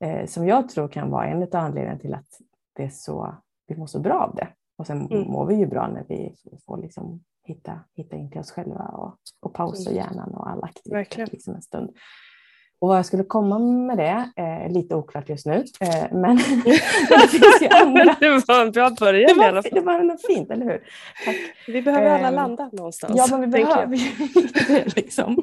Eh, 0.00 0.26
som 0.26 0.46
jag 0.46 0.68
tror 0.68 0.88
kan 0.88 1.10
vara 1.10 1.26
en 1.26 1.42
av 1.42 1.48
anledningarna 1.52 1.98
till 2.00 2.14
att 2.14 2.40
det 2.72 2.84
är 2.84 2.88
så, 2.88 3.34
vi 3.66 3.76
mår 3.76 3.86
så 3.86 4.00
bra 4.00 4.20
av 4.20 4.34
det. 4.34 4.48
Och 4.78 4.86
sen 4.86 5.06
Mm. 5.10 5.28
mår 5.28 5.46
vi 5.46 5.54
ju 5.54 5.66
bra 5.66 5.88
när 5.88 6.04
vi 6.08 6.34
får 6.66 6.76
liksom 6.78 7.20
hitta, 7.44 7.80
hitta 7.94 8.16
in 8.16 8.30
till 8.30 8.40
oss 8.40 8.50
själva 8.50 8.84
och, 8.84 9.18
och 9.40 9.54
pausa 9.54 9.90
Mm. 9.90 10.02
hjärnan 10.02 10.34
och 10.34 10.50
all 10.50 10.64
aktivitet 10.64 11.32
liksom 11.32 11.54
en 11.54 11.62
stund. 11.62 11.96
Och 12.78 12.88
vad 12.88 12.98
jag 12.98 13.06
skulle 13.06 13.24
komma 13.24 13.58
med 13.58 13.96
det 13.98 14.30
är 14.36 14.68
lite 14.68 14.94
oklart 14.94 15.28
just 15.28 15.46
nu. 15.46 15.64
Eh, 15.80 16.04
men, 16.12 16.36
det 16.66 17.28
finns 17.28 17.62
ju 17.62 17.68
andra. 17.68 18.16
det 18.20 18.48
var 18.48 18.62
en 18.62 18.70
bra 18.72 18.90
Det 18.90 18.96
början 19.00 19.38
i 19.40 19.42
alla 19.44 19.52
var, 19.52 19.62
fall. 19.62 19.70
det 19.74 19.80
var 19.80 20.02
något 20.02 20.26
fint, 20.26 20.50
eller 20.50 20.64
hur? 20.64 20.80
Tack. 21.24 21.36
Vi 21.66 21.82
behöver 21.82 22.10
alla 22.10 22.28
Ehm, 22.28 22.34
landa 22.34 22.70
någonstans. 22.72 23.12
Ja, 23.16 23.26
men 23.30 23.40
vi 23.40 23.46
behöver 23.46 23.96
ju 23.96 24.10
det. 24.68 24.96
Liksom. 24.96 25.42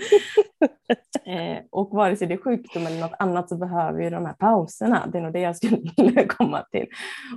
Eh, 1.25 1.57
och 1.72 1.89
vare 1.91 2.15
sig 2.15 2.27
det 2.27 2.34
är 2.34 2.38
sjukdom 2.38 2.88
eller 2.88 3.00
något 3.00 3.13
annat 3.19 3.50
så 3.50 3.55
behöver 3.57 4.00
vi 4.00 4.10
de 4.10 4.25
här 4.25 4.34
pauserna. 4.34 5.07
Det 5.12 5.17
är 5.17 5.22
nog 5.22 5.34
det 5.34 5.39
jag 5.39 5.55
skulle 5.57 6.25
komma 6.27 6.62
till. 6.72 6.86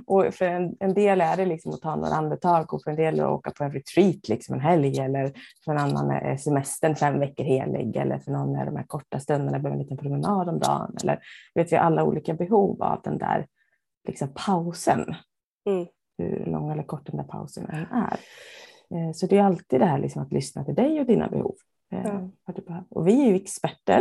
Och 0.07 0.25
för 0.33 0.45
en, 0.45 0.75
en 0.79 0.93
del 0.93 1.21
är 1.21 1.37
det 1.37 1.45
liksom 1.45 1.73
att 1.73 1.81
ta 1.81 1.95
några 1.95 2.15
andetag 2.15 2.73
och 2.73 2.83
för 2.83 2.91
en 2.91 2.97
del 2.97 3.13
är 3.13 3.17
det 3.17 3.23
att 3.27 3.33
åka 3.33 3.51
på 3.51 3.63
en 3.63 3.71
retreat 3.71 4.27
liksom 4.29 4.55
en 4.55 4.61
helg 4.61 4.99
eller 4.99 5.31
för 5.65 5.71
en 5.71 5.77
annan 5.77 6.11
är 6.11 6.37
semestern 6.37 6.95
fem 6.95 7.19
veckor 7.19 7.43
helig 7.43 7.95
eller 7.95 8.19
för 8.19 8.31
någon 8.31 8.55
är 8.55 8.65
de 8.65 8.75
här 8.75 8.83
korta 8.87 9.19
stunderna 9.19 9.59
behöver 9.59 9.77
liten 9.89 9.97
promenad 9.97 10.49
om 10.49 10.59
dagen. 10.59 10.95
Eller, 11.03 11.19
vet 11.55 11.71
vi 11.71 11.75
alla 11.75 12.03
olika 12.03 12.33
behov 12.33 12.83
av 12.83 13.01
den 13.03 13.17
där 13.17 13.47
liksom, 14.07 14.27
pausen. 14.35 15.15
Mm. 15.69 15.87
Hur 16.17 16.45
lång 16.45 16.71
eller 16.71 16.83
kort 16.83 17.05
den 17.05 17.17
där 17.17 17.23
pausen 17.23 17.65
än 17.69 17.85
är. 17.91 18.17
Eh, 18.95 19.11
Så 19.13 19.25
det 19.27 19.37
är 19.37 19.43
alltid 19.43 19.79
det 19.79 19.85
här 19.85 19.99
liksom 19.99 20.21
att 20.21 20.31
lyssna 20.31 20.63
till 20.63 20.75
dig 20.75 20.99
och 20.99 21.05
dina 21.05 21.27
behov. 21.27 21.55
Eh, 21.93 22.01
Ja. 22.05 22.83
Och 22.89 23.07
vi 23.07 23.21
är 23.21 23.29
ju 23.29 23.35
experter, 23.35 23.99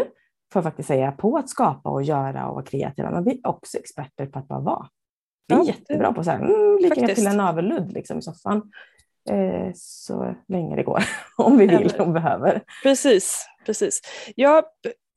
får 0.52 0.60
jag 0.60 0.64
faktiskt 0.64 0.86
säga, 0.86 1.12
på 1.12 1.36
att 1.36 1.48
skapa 1.48 1.90
och 1.90 2.02
göra 2.02 2.48
och 2.48 2.54
vara 2.54 2.64
kreativa. 2.64 3.10
Men 3.10 3.24
vi 3.24 3.30
är 3.44 3.48
också 3.48 3.78
experter 3.78 4.26
på 4.26 4.38
att 4.38 4.48
bara 4.48 4.60
vara. 4.60 4.88
Vi 5.48 5.54
är 5.54 5.58
Ja, 5.58 5.64
jättebra 5.64 6.12
på 6.12 6.22
här, 6.22 6.38
mm, 6.38 6.88
Faktiskt. 6.88 7.14
till 7.14 7.26
en 7.26 7.36
navelludd 7.36 7.92
liksom, 7.92 8.18
i 8.18 8.22
soffan. 8.22 8.70
Eh, 9.30 9.70
så 9.74 10.34
länge 10.48 10.76
det 10.76 10.82
går, 10.82 11.02
om 11.36 11.56
vi 11.58 11.66
vill 11.66 11.92
och 11.98 12.12
behöver. 12.12 12.62
Precis, 12.82 13.46
precis. 13.66 14.00
Ja, 14.36 14.62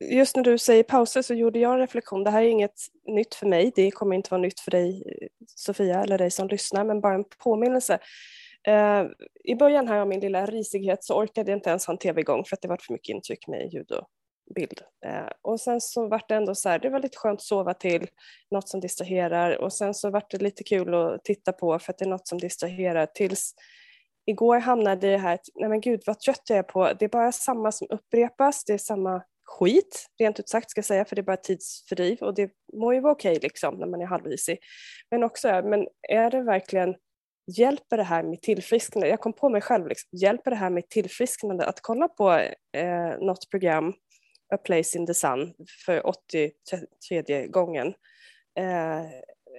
just 0.00 0.36
när 0.36 0.42
du 0.42 0.58
säger 0.58 0.82
pauser 0.82 1.22
så 1.22 1.34
gjorde 1.34 1.58
jag 1.58 1.72
en 1.72 1.78
reflektion. 1.78 2.24
Det 2.24 2.30
här 2.30 2.42
är 2.42 2.48
inget 2.48 2.80
nytt 3.06 3.34
för 3.34 3.46
mig. 3.46 3.72
Det 3.76 3.90
kommer 3.90 4.16
inte 4.16 4.30
vara 4.30 4.40
nytt 4.40 4.60
för 4.60 4.70
dig 4.70 5.02
Sofia 5.46 6.02
eller 6.02 6.18
dig 6.18 6.30
som 6.30 6.48
lyssnar, 6.48 6.84
men 6.84 7.00
bara 7.00 7.14
en 7.14 7.24
påminnelse. 7.38 7.98
Eh, 8.66 9.04
I 9.44 9.54
början 9.54 9.88
här 9.88 9.98
av 9.98 10.08
min 10.08 10.20
lilla 10.20 10.46
risighet 10.46 11.04
så 11.04 11.14
orkade 11.14 11.50
jag 11.50 11.58
inte 11.58 11.70
ens 11.70 11.86
ha 11.86 11.92
en 11.92 11.98
tv 11.98 12.20
igång 12.20 12.44
för 12.44 12.56
att 12.56 12.62
det 12.62 12.68
var 12.68 12.76
för 12.76 12.92
mycket 12.92 13.14
intryck 13.14 13.48
med 13.48 13.72
ljud 13.72 13.92
och 13.92 14.08
bild. 14.54 14.80
Eh, 15.06 15.28
och 15.42 15.60
sen 15.60 15.80
så 15.80 16.08
var 16.08 16.22
det 16.28 16.34
ändå 16.34 16.54
så 16.54 16.68
här, 16.68 16.78
det 16.78 16.90
var 16.90 17.00
lite 17.00 17.18
skönt 17.18 17.40
att 17.40 17.44
sova 17.44 17.74
till, 17.74 18.08
något 18.50 18.68
som 18.68 18.80
distraherar 18.80 19.56
och 19.56 19.72
sen 19.72 19.94
så 19.94 20.10
var 20.10 20.22
det 20.30 20.42
lite 20.42 20.64
kul 20.64 20.94
att 20.94 21.24
titta 21.24 21.52
på 21.52 21.78
för 21.78 21.92
att 21.92 21.98
det 21.98 22.04
är 22.04 22.08
något 22.08 22.28
som 22.28 22.38
distraherar 22.38 23.06
tills 23.06 23.54
igår 24.26 24.58
hamnade 24.58 25.10
det 25.10 25.18
här, 25.18 25.34
att, 25.34 25.48
nej 25.54 25.68
men 25.68 25.80
gud 25.80 26.02
vad 26.06 26.20
trött 26.20 26.42
jag 26.48 26.58
är 26.58 26.62
på, 26.62 26.92
det 26.98 27.04
är 27.04 27.08
bara 27.08 27.32
samma 27.32 27.72
som 27.72 27.86
upprepas, 27.90 28.64
det 28.64 28.72
är 28.72 28.78
samma 28.78 29.22
skit, 29.50 30.06
rent 30.18 30.40
ut 30.40 30.48
sagt 30.48 30.70
ska 30.70 30.78
jag 30.78 30.84
säga, 30.84 31.04
för 31.04 31.16
det 31.16 31.20
är 31.20 31.24
bara 31.24 31.36
tidsfördriv 31.36 32.18
och 32.18 32.34
det 32.34 32.50
må 32.72 32.92
ju 32.92 33.00
vara 33.00 33.12
okej 33.12 33.38
liksom 33.42 33.74
när 33.74 33.86
man 33.86 34.00
är 34.00 34.06
halvisig 34.06 34.58
Men 35.10 35.24
också, 35.24 35.62
men 35.64 35.86
är 36.08 36.30
det 36.30 36.42
verkligen 36.42 36.94
hjälper 37.56 37.96
det 37.96 38.02
här 38.02 38.22
med 38.22 38.42
tillfrisknande, 38.42 39.08
jag 39.08 39.20
kom 39.20 39.32
på 39.32 39.48
mig 39.48 39.60
själv, 39.60 39.86
liksom, 39.86 40.08
hjälper 40.12 40.50
det 40.50 40.56
här 40.56 40.70
med 40.70 40.88
tillfrisknande 40.88 41.66
att 41.66 41.80
kolla 41.80 42.08
på 42.08 42.32
eh, 42.72 43.18
något 43.20 43.50
program, 43.50 43.92
A 44.54 44.56
Place 44.56 44.98
in 44.98 45.06
the 45.06 45.14
Sun, 45.14 45.54
för 45.86 46.06
83 46.06 47.46
gången. 47.46 47.94
Eh, 48.58 49.02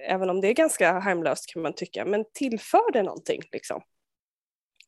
även 0.08 0.30
om 0.30 0.40
det 0.40 0.48
är 0.48 0.54
ganska 0.54 0.92
harmlöst 0.92 1.52
kan 1.52 1.62
man 1.62 1.72
tycka, 1.72 2.04
men 2.04 2.24
tillför 2.34 2.92
det 2.92 3.02
någonting 3.02 3.40
liksom? 3.52 3.82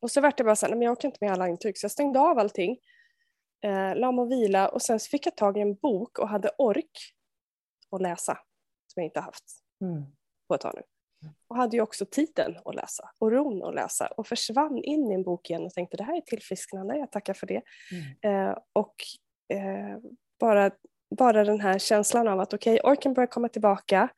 Och 0.01 0.11
så 0.11 0.21
vart 0.21 0.37
det 0.37 0.43
bara 0.43 0.55
så 0.55 0.65
här, 0.65 0.71
nej, 0.71 0.77
men 0.77 0.85
jag 0.85 0.91
orkar 0.91 1.07
inte 1.07 1.17
med 1.21 1.31
alla 1.31 1.49
intryck, 1.49 1.77
så 1.77 1.85
jag 1.85 1.91
stängde 1.91 2.19
av 2.19 2.39
allting, 2.39 2.77
eh, 3.61 3.95
la 3.95 4.11
mig 4.11 4.21
och 4.23 4.31
vila 4.31 4.67
och 4.67 4.81
sen 4.81 4.99
fick 4.99 5.27
jag 5.27 5.37
tag 5.37 5.57
i 5.57 5.61
en 5.61 5.75
bok 5.75 6.19
och 6.19 6.29
hade 6.29 6.49
ork 6.57 7.13
att 7.91 8.01
läsa, 8.01 8.33
som 8.93 9.01
jag 9.01 9.05
inte 9.05 9.19
haft 9.19 9.43
mm. 9.81 10.03
på 10.47 10.55
ett 10.55 10.61
tag 10.61 10.73
nu. 10.75 10.81
Och 11.47 11.55
hade 11.55 11.77
ju 11.77 11.81
också 11.81 12.05
tiden 12.05 12.57
att 12.65 12.75
läsa 12.75 13.09
och 13.19 13.31
ron 13.31 13.63
att 13.63 13.75
läsa 13.75 14.07
och 14.07 14.27
försvann 14.27 14.77
in 14.77 15.11
i 15.11 15.13
en 15.13 15.23
bok 15.23 15.49
igen 15.49 15.65
och 15.65 15.73
tänkte 15.73 15.97
det 15.97 16.03
här 16.03 16.17
är 16.17 16.21
tillfrisknande, 16.21 16.97
jag 16.97 17.11
tackar 17.11 17.33
för 17.33 17.47
det. 17.47 17.61
Mm. 18.21 18.49
Eh, 18.49 18.57
och 18.73 18.95
eh, 19.53 19.97
bara, 20.39 20.71
bara 21.15 21.43
den 21.43 21.59
här 21.59 21.79
känslan 21.79 22.27
av 22.27 22.39
att 22.39 22.53
okej, 22.53 22.79
okay, 22.79 22.91
orken 22.91 23.13
börjar 23.13 23.27
komma 23.27 23.49
tillbaka, 23.49 24.09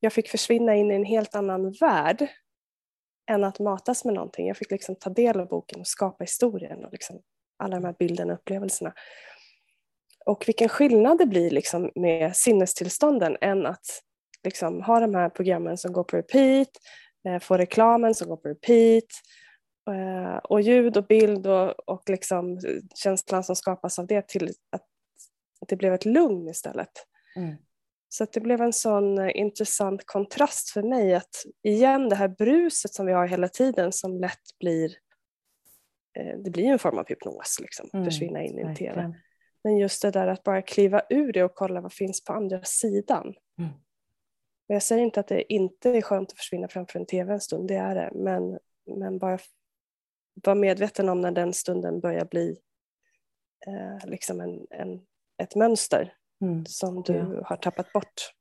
jag 0.00 0.12
fick 0.12 0.28
försvinna 0.28 0.76
in 0.76 0.90
i 0.90 0.94
en 0.94 1.04
helt 1.04 1.34
annan 1.34 1.72
värld 1.72 2.28
än 3.30 3.44
att 3.44 3.58
matas 3.58 4.04
med 4.04 4.14
någonting. 4.14 4.48
Jag 4.48 4.56
fick 4.56 4.70
liksom 4.70 4.96
ta 4.96 5.10
del 5.10 5.40
av 5.40 5.48
boken 5.48 5.80
och 5.80 5.86
skapa 5.86 6.24
historien 6.24 6.84
och 6.84 6.92
liksom 6.92 7.22
alla 7.60 7.76
de 7.76 7.84
här 7.84 7.94
bilderna 7.98 8.32
och 8.32 8.38
upplevelserna. 8.38 8.92
Och 10.26 10.44
vilken 10.46 10.68
skillnad 10.68 11.18
det 11.18 11.26
blir 11.26 11.50
liksom 11.50 11.90
med 11.94 12.36
sinnestillstånden 12.36 13.36
än 13.40 13.66
att 13.66 13.86
liksom 14.44 14.82
ha 14.82 15.00
de 15.00 15.14
här 15.14 15.28
programmen 15.28 15.78
som 15.78 15.92
går 15.92 16.04
på 16.04 16.16
repeat, 16.16 16.68
eh, 17.28 17.38
få 17.38 17.56
reklamen 17.56 18.14
som 18.14 18.28
går 18.28 18.36
på 18.36 18.48
repeat 18.48 19.04
eh, 19.90 20.36
och 20.36 20.60
ljud 20.60 20.96
och 20.96 21.06
bild 21.06 21.46
och, 21.46 21.88
och 21.88 22.10
liksom 22.10 22.58
känslan 22.94 23.44
som 23.44 23.56
skapas 23.56 23.98
av 23.98 24.06
det 24.06 24.28
till 24.28 24.52
att 24.72 24.86
det 25.68 25.76
blev 25.76 25.94
ett 25.94 26.04
lugn 26.04 26.48
istället. 26.48 27.06
Mm. 27.36 27.56
Så 28.08 28.26
det 28.32 28.40
blev 28.40 28.60
en 28.60 28.72
sån 28.72 29.18
eh, 29.18 29.36
intressant 29.36 30.06
kontrast 30.06 30.70
för 30.70 30.82
mig 30.82 31.14
att 31.14 31.44
igen 31.62 32.08
det 32.08 32.16
här 32.16 32.28
bruset 32.28 32.94
som 32.94 33.06
vi 33.06 33.12
har 33.12 33.26
hela 33.26 33.48
tiden 33.48 33.92
som 33.92 34.20
lätt 34.20 34.58
blir 34.60 34.90
det 36.44 36.50
blir 36.50 36.64
en 36.64 36.78
form 36.78 36.98
av 36.98 37.08
hypnos, 37.08 37.58
liksom, 37.60 37.90
mm, 37.92 38.04
försvinna 38.04 38.42
in 38.42 38.58
i 38.58 38.62
en 38.62 38.74
TV. 38.74 39.14
Men 39.64 39.78
just 39.78 40.02
det 40.02 40.10
där 40.10 40.26
att 40.26 40.42
bara 40.42 40.62
kliva 40.62 41.02
ur 41.10 41.32
det 41.32 41.44
och 41.44 41.54
kolla 41.54 41.80
vad 41.80 41.92
finns 41.92 42.24
på 42.24 42.32
andra 42.32 42.62
sidan. 42.62 43.34
Mm. 43.58 43.70
Och 44.68 44.74
jag 44.74 44.82
säger 44.82 45.02
inte 45.02 45.20
att 45.20 45.28
det 45.28 45.52
inte 45.52 45.90
är 45.90 46.02
skönt 46.02 46.32
att 46.32 46.38
försvinna 46.38 46.68
framför 46.68 46.98
en 46.98 47.06
TV 47.06 47.32
en 47.32 47.40
stund, 47.40 47.68
det 47.68 47.74
är 47.74 47.94
det. 47.94 48.10
Men, 48.14 48.58
men 48.96 49.18
bara 49.18 49.38
vara 50.34 50.54
medveten 50.54 51.08
om 51.08 51.20
när 51.20 51.30
den 51.30 51.52
stunden 51.52 52.00
börjar 52.00 52.24
bli 52.24 52.58
eh, 53.66 54.08
liksom 54.08 54.40
en, 54.40 54.66
en, 54.70 55.00
ett 55.42 55.56
mönster 55.56 56.14
mm. 56.40 56.66
som 56.66 57.02
du 57.02 57.14
ja. 57.14 57.44
har 57.44 57.56
tappat 57.56 57.92
bort. 57.92 58.32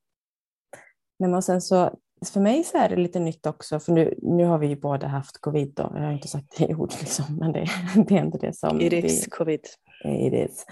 Men 1.19 1.41
sen 1.41 1.61
så, 1.61 1.99
för 2.25 2.39
mig 2.39 2.63
så 2.63 2.77
är 2.77 2.89
det 2.89 2.95
lite 2.95 3.19
nytt 3.19 3.45
också, 3.45 3.79
för 3.79 3.91
nu, 3.91 4.13
nu 4.21 4.45
har 4.45 4.57
vi 4.57 4.67
ju 4.67 4.75
båda 4.75 5.07
haft 5.07 5.41
covid. 5.41 5.73
Då. 5.75 5.91
Jag 5.95 6.01
har 6.01 6.11
inte 6.11 6.27
sagt 6.27 6.57
det 6.57 6.65
i 6.65 6.75
ord, 6.75 6.91
liksom, 6.99 7.25
men 7.39 7.51
det, 7.51 7.65
det 8.07 8.17
är 8.17 8.25
inte 8.25 8.37
det 8.37 8.55
som... 8.55 8.81
It 8.81 8.93
is 8.93 9.27
vi, 9.27 9.29
covid. 9.29 9.61
It 10.05 10.33
is. 10.33 10.65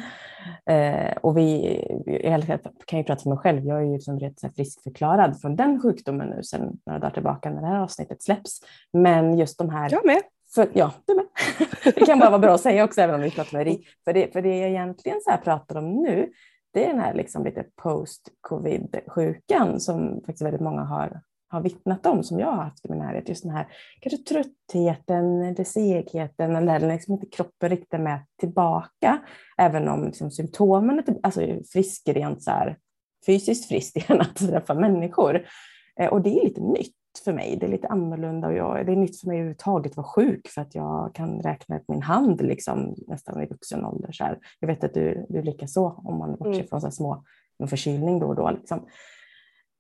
Eh, 0.65 1.17
och 1.17 1.37
vi, 1.37 1.77
jag 2.23 2.59
kan 2.85 2.99
ju 2.99 3.05
prata 3.05 3.23
för 3.23 3.29
mig 3.29 3.37
själv, 3.37 3.65
jag 3.65 3.77
är 3.77 3.85
ju 3.85 3.93
liksom 3.93 4.19
rätt 4.19 4.55
friskförklarad 4.55 5.41
från 5.41 5.55
den 5.55 5.81
sjukdomen 5.81 6.29
nu 6.29 6.43
sedan 6.43 6.79
några 6.85 6.99
dagar 6.99 7.13
tillbaka 7.13 7.49
när 7.49 7.61
det 7.61 7.67
här 7.67 7.79
avsnittet 7.79 8.23
släpps. 8.23 8.61
Men 8.93 9.37
just 9.37 9.57
de 9.57 9.69
här... 9.69 9.89
Jag 9.91 10.05
med. 10.05 10.21
För, 10.55 10.69
ja, 10.73 10.91
du 11.05 11.15
med. 11.15 11.25
det 11.95 12.05
kan 12.05 12.19
bara 12.19 12.29
vara 12.29 12.39
bra 12.39 12.53
att 12.53 12.61
säga 12.61 12.83
också, 12.83 13.01
även 13.01 13.15
om 13.15 13.21
vi 13.21 13.31
pratar 13.31 13.57
med 13.57 13.77
För 14.05 14.13
det, 14.13 14.33
för 14.33 14.41
det 14.41 14.57
jag 14.57 14.69
egentligen 14.69 15.19
så 15.23 15.37
pratar 15.43 15.75
om 15.77 15.95
nu, 15.95 16.29
det 16.73 16.85
är 16.85 16.87
den 16.87 16.99
här 16.99 17.13
liksom 17.13 17.43
lite 17.43 17.65
post-covid-sjukan 17.83 19.79
som 19.79 20.21
faktiskt 20.25 20.41
väldigt 20.41 20.61
många 20.61 20.81
har, 20.81 21.21
har 21.49 21.61
vittnat 21.61 22.05
om, 22.05 22.23
som 22.23 22.39
jag 22.39 22.47
har 22.47 22.63
haft 22.63 22.85
i 22.85 22.89
min 22.89 22.99
närhet. 22.99 23.29
Just 23.29 23.43
den 23.43 23.51
här 23.51 23.67
kanske 23.99 24.17
tröttheten, 24.17 25.41
eller 25.41 25.63
segheten, 25.63 26.55
eller 26.55 26.79
liksom 26.79 27.13
inte 27.13 27.25
kroppen 27.25 27.69
riktigt 27.69 27.99
med 27.99 28.19
tillbaka. 28.39 29.19
Även 29.57 29.87
om 29.87 30.05
liksom 30.05 30.31
symptomen 30.31 30.99
är 30.99 31.05
alltså 31.23 31.41
frisk 31.73 32.07
rent 32.07 32.43
så 32.43 32.51
här, 32.51 32.77
fysiskt 33.25 33.67
frisk 33.67 33.95
igen 33.97 34.21
att 34.21 34.35
träffa 34.35 34.73
människor. 34.73 35.45
Eh, 35.99 36.07
och 36.07 36.21
det 36.21 36.39
är 36.39 36.43
lite 36.43 36.61
nytt 36.61 36.93
för 37.23 37.33
mig. 37.33 37.57
Det 37.59 37.65
är 37.65 37.71
lite 37.71 37.87
annorlunda 37.87 38.47
och 38.47 38.53
jag, 38.53 38.85
det 38.85 38.91
är 38.91 38.95
nytt 38.95 39.19
för 39.19 39.27
mig 39.27 39.37
överhuvudtaget 39.37 39.91
att 39.91 39.97
vara 39.97 40.07
sjuk 40.07 40.47
för 40.47 40.61
att 40.61 40.75
jag 40.75 41.11
kan 41.15 41.41
räkna 41.41 41.77
ut 41.77 41.87
min 41.87 42.01
hand 42.01 42.41
liksom, 42.41 42.95
nästan 43.07 43.43
i 43.43 43.45
vuxen 43.45 43.85
ålder. 43.85 44.11
Så 44.11 44.23
här. 44.23 44.39
Jag 44.59 44.67
vet 44.67 44.83
att 44.83 44.93
du, 44.93 45.25
du 45.29 45.41
lika 45.41 45.67
så 45.67 46.01
om 46.03 46.17
man 46.17 46.31
bortser 46.31 46.53
mm. 46.53 46.67
från 46.67 46.81
så 46.81 46.91
små 46.91 47.23
förkylning 47.69 48.19
då 48.19 48.27
och 48.27 48.35
då. 48.35 48.51
Liksom. 48.51 48.85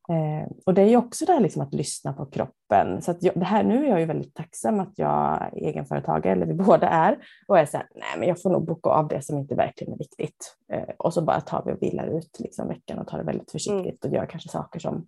Eh, 0.09 0.47
och 0.65 0.73
det 0.73 0.81
är 0.81 0.89
ju 0.89 0.97
också 0.97 1.25
det 1.25 1.31
här 1.31 1.39
liksom 1.39 1.61
att 1.61 1.73
lyssna 1.73 2.13
på 2.13 2.25
kroppen. 2.25 3.01
Så 3.01 3.11
att 3.11 3.23
jag, 3.23 3.39
det 3.39 3.45
här, 3.45 3.63
nu 3.63 3.85
är 3.85 3.89
jag 3.89 3.99
ju 3.99 4.05
väldigt 4.05 4.33
tacksam 4.33 4.79
att 4.79 4.93
jag 4.95 5.41
är 5.41 5.51
egenföretagare, 5.55 6.33
eller 6.33 6.45
vi 6.45 6.53
båda 6.63 6.89
är, 6.89 7.17
och 7.47 7.59
är 7.59 7.65
så 7.65 7.77
här, 7.77 7.87
nej 7.95 8.19
men 8.19 8.27
jag 8.27 8.41
får 8.41 8.49
nog 8.49 8.65
boka 8.65 8.89
av 8.89 9.07
det 9.07 9.21
som 9.21 9.37
inte 9.37 9.55
verkligen 9.55 9.93
är 9.93 9.97
viktigt. 9.97 10.55
Eh, 10.73 10.89
och 10.97 11.13
så 11.13 11.21
bara 11.21 11.41
tar 11.41 11.63
vi 11.65 11.73
och 11.73 11.81
vilar 11.81 12.07
ut 12.07 12.39
liksom 12.39 12.67
veckan 12.67 12.99
och 12.99 13.07
tar 13.07 13.17
det 13.17 13.23
väldigt 13.23 13.51
försiktigt 13.51 14.05
mm. 14.05 14.11
och 14.11 14.15
gör 14.15 14.25
kanske 14.25 14.49
saker 14.49 14.79
som 14.79 15.07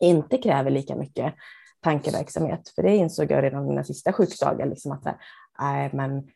inte 0.00 0.38
kräver 0.38 0.70
lika 0.70 0.96
mycket 0.96 1.34
tankeverksamhet. 1.80 2.68
För 2.74 2.82
det 2.82 2.96
insåg 2.96 3.30
jag 3.30 3.42
redan 3.42 3.68
mina 3.68 3.84
sista 3.84 4.12
sjukdagar, 4.12 4.66
liksom 4.66 4.92
att 4.92 5.04
nej, 5.60 5.90
men 5.92 6.28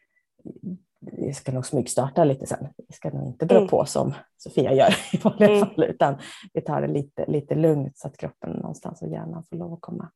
vi 1.00 1.32
ska 1.34 1.52
nog 1.52 1.66
smygstarta 1.66 2.24
lite 2.24 2.46
sen. 2.46 2.68
Vi 2.88 2.94
ska 2.94 3.10
nog 3.10 3.26
inte 3.26 3.44
dra 3.46 3.56
mm. 3.56 3.68
på 3.68 3.84
som 3.84 4.14
Sofia 4.36 4.72
gör 4.72 4.88
i 5.12 5.16
vanliga 5.16 5.50
mm. 5.50 5.60
fall, 5.60 5.84
utan 5.84 6.18
vi 6.52 6.60
tar 6.60 6.80
det 6.80 6.88
lite, 6.88 7.26
lite 7.26 7.54
lugnt 7.54 7.98
så 7.98 8.08
att 8.08 8.16
kroppen 8.16 8.50
någonstans 8.50 9.02
och 9.02 9.08
hjärnan 9.08 9.44
får 9.44 9.56
lov 9.56 9.72
att 9.72 9.80
komma, 9.80 10.10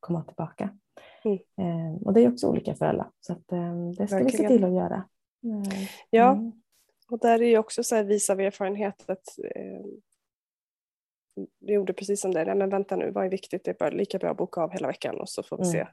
komma 0.00 0.22
tillbaka. 0.22 0.70
Mm. 1.24 1.38
Eh, 1.38 2.02
och 2.02 2.12
det 2.12 2.24
är 2.24 2.32
också 2.32 2.48
olika 2.48 2.74
för 2.74 2.86
alla, 2.86 3.10
så 3.20 3.32
att, 3.32 3.52
eh, 3.52 3.76
det 3.98 4.06
ska 4.06 4.16
Verkligen. 4.16 4.26
vi 4.26 4.32
se 4.32 4.48
till 4.48 4.64
att 4.64 4.74
göra. 4.74 5.04
Eh, 5.44 5.88
ja, 6.10 6.32
mm. 6.32 6.52
och 7.10 7.18
där 7.18 7.42
är 7.42 7.48
ju 7.48 7.58
också 7.58 7.82
så 7.84 7.94
här 7.96 8.04
vis 8.04 8.30
av 8.30 8.40
erfarenhet 8.40 9.10
att 9.10 9.38
eh, 9.44 9.84
vi 11.60 11.72
gjorde 11.72 11.92
precis 11.92 12.20
som 12.20 12.34
det, 12.34 12.44
nej 12.44 12.54
men 12.54 12.70
vänta 12.70 12.96
nu, 12.96 13.10
vad 13.10 13.24
är 13.24 13.30
viktigt? 13.30 13.64
Det 13.64 13.70
är 13.70 13.76
bara 13.78 13.90
lika 13.90 14.18
bra 14.18 14.30
att 14.30 14.36
boka 14.36 14.60
av 14.60 14.70
hela 14.70 14.86
veckan 14.86 15.20
och 15.20 15.28
så 15.28 15.42
får 15.42 15.56
vi 15.56 15.62
mm. 15.62 15.72
se. 15.72 15.86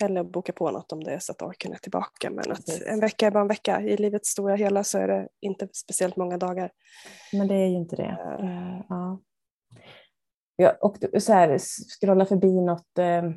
Hellre 0.00 0.24
boka 0.24 0.52
på 0.52 0.70
något 0.70 0.92
om 0.92 1.04
det 1.04 1.10
är 1.10 1.18
så 1.18 1.32
att 1.32 1.42
orken 1.42 1.72
är 1.72 1.76
tillbaka. 1.76 2.30
Men 2.30 2.52
att 2.52 2.82
en 2.86 3.00
vecka 3.00 3.26
är 3.26 3.30
bara 3.30 3.40
en 3.40 3.48
vecka. 3.48 3.80
I 3.80 3.96
livets 3.96 4.28
stora 4.28 4.54
hela 4.54 4.84
så 4.84 4.98
är 4.98 5.08
det 5.08 5.28
inte 5.40 5.68
speciellt 5.72 6.16
många 6.16 6.38
dagar. 6.38 6.70
Men 7.32 7.48
det 7.48 7.54
är 7.54 7.66
ju 7.66 7.76
inte 7.76 7.96
det. 7.96 8.18
Uh, 8.42 8.80
ja. 8.88 9.20
Jag 10.56 10.84
och 10.84 10.96
så 11.18 11.32
här, 11.32 11.58
scrolla 12.00 12.26
förbi 12.26 12.60
något 12.60 12.98
uh, 12.98 13.30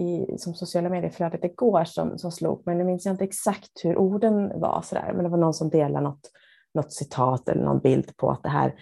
i, 0.00 0.38
som 0.38 0.54
sociala 0.54 0.88
medier-flödet 0.88 1.44
igår 1.44 1.84
som, 1.84 2.18
som 2.18 2.32
slog 2.32 2.62
men 2.66 2.78
nu 2.78 2.84
minns 2.84 3.06
jag 3.06 3.12
inte 3.12 3.24
exakt 3.24 3.84
hur 3.84 3.96
orden 3.96 4.60
var. 4.60 4.82
Så 4.82 4.94
där. 4.94 5.12
Men 5.12 5.24
det 5.24 5.30
var 5.30 5.38
någon 5.38 5.54
som 5.54 5.70
delade 5.70 6.04
något, 6.04 6.30
något 6.74 6.92
citat 6.92 7.48
eller 7.48 7.64
någon 7.64 7.80
bild 7.80 8.16
på 8.16 8.30
att 8.30 8.42
det 8.42 8.48
här, 8.48 8.74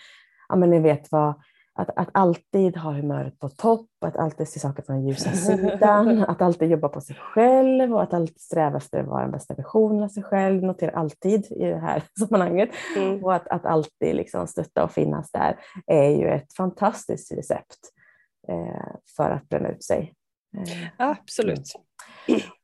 ja 0.48 0.56
men 0.56 0.70
ni 0.70 0.80
vet 0.80 1.12
vad 1.12 1.34
att, 1.80 1.90
att 1.96 2.08
alltid 2.12 2.76
ha 2.76 2.92
humöret 2.92 3.38
på 3.38 3.48
topp, 3.48 3.88
att 4.00 4.16
alltid 4.16 4.48
se 4.48 4.60
saker 4.60 4.82
från 4.82 4.96
den 4.96 5.08
ljusa 5.08 5.32
sidan, 5.32 6.24
att 6.28 6.42
alltid 6.42 6.70
jobba 6.70 6.88
på 6.88 7.00
sig 7.00 7.16
själv 7.16 7.94
och 7.94 8.02
att 8.02 8.14
alltid 8.14 8.40
sträva 8.40 8.76
efter 8.76 9.00
att 9.00 9.06
vara 9.06 9.22
den 9.22 9.30
bästa 9.30 9.54
versionen 9.54 10.02
av 10.02 10.08
sig 10.08 10.22
själv, 10.22 10.62
notera 10.62 10.90
alltid 10.90 11.52
i 11.52 11.64
det 11.64 11.78
här 11.78 12.02
sammanhanget. 12.18 12.70
Mm. 12.96 13.24
Och 13.24 13.34
att, 13.34 13.48
att 13.48 13.66
alltid 13.66 14.16
liksom 14.16 14.46
stötta 14.46 14.84
och 14.84 14.92
finnas 14.92 15.30
där 15.32 15.56
är 15.86 16.10
ju 16.10 16.28
ett 16.28 16.52
fantastiskt 16.52 17.32
recept 17.32 17.78
eh, 18.48 18.94
för 19.16 19.30
att 19.30 19.48
bränna 19.48 19.68
ut 19.68 19.84
sig. 19.84 20.14
Eh, 20.56 20.88
Absolut. 20.96 21.72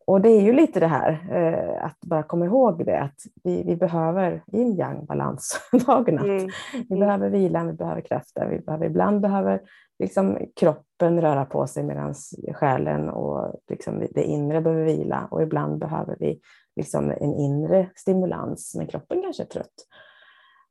Och 0.06 0.20
det 0.20 0.28
är 0.28 0.40
ju 0.40 0.52
lite 0.52 0.80
det 0.80 0.86
här 0.86 1.26
eh, 1.30 1.84
att 1.84 2.00
bara 2.00 2.22
komma 2.22 2.44
ihåg 2.44 2.86
det 2.86 3.00
att 3.00 3.20
vi, 3.44 3.62
vi 3.62 3.76
behöver 3.76 4.42
yin 4.52 4.76
yang 4.76 5.04
balans 5.06 5.60
dag 5.86 6.08
och 6.08 6.14
natt. 6.14 6.25
Mm. 6.25 6.48
Vi 6.72 6.96
mm. 6.96 7.00
behöver 7.00 7.30
vila, 7.30 7.64
vi 7.64 7.72
behöver 7.72 8.00
krafter, 8.00 8.48
vi 8.48 8.58
behöver, 8.58 8.86
ibland 8.86 9.20
behöver 9.20 9.60
liksom 9.98 10.38
kroppen 10.56 11.20
röra 11.20 11.44
på 11.44 11.66
sig 11.66 11.84
medan 11.84 12.14
själen 12.54 13.08
och 13.08 13.54
liksom 13.68 14.06
det 14.10 14.22
inre 14.22 14.60
behöver 14.60 14.84
vila 14.84 15.28
och 15.30 15.42
ibland 15.42 15.78
behöver 15.78 16.16
vi 16.20 16.40
liksom 16.76 17.10
en 17.10 17.34
inre 17.34 17.90
stimulans 17.94 18.75
men 18.75 18.86
kroppen 18.86 19.22
kanske 19.22 19.42
är 19.42 19.46
trött. 19.46 19.86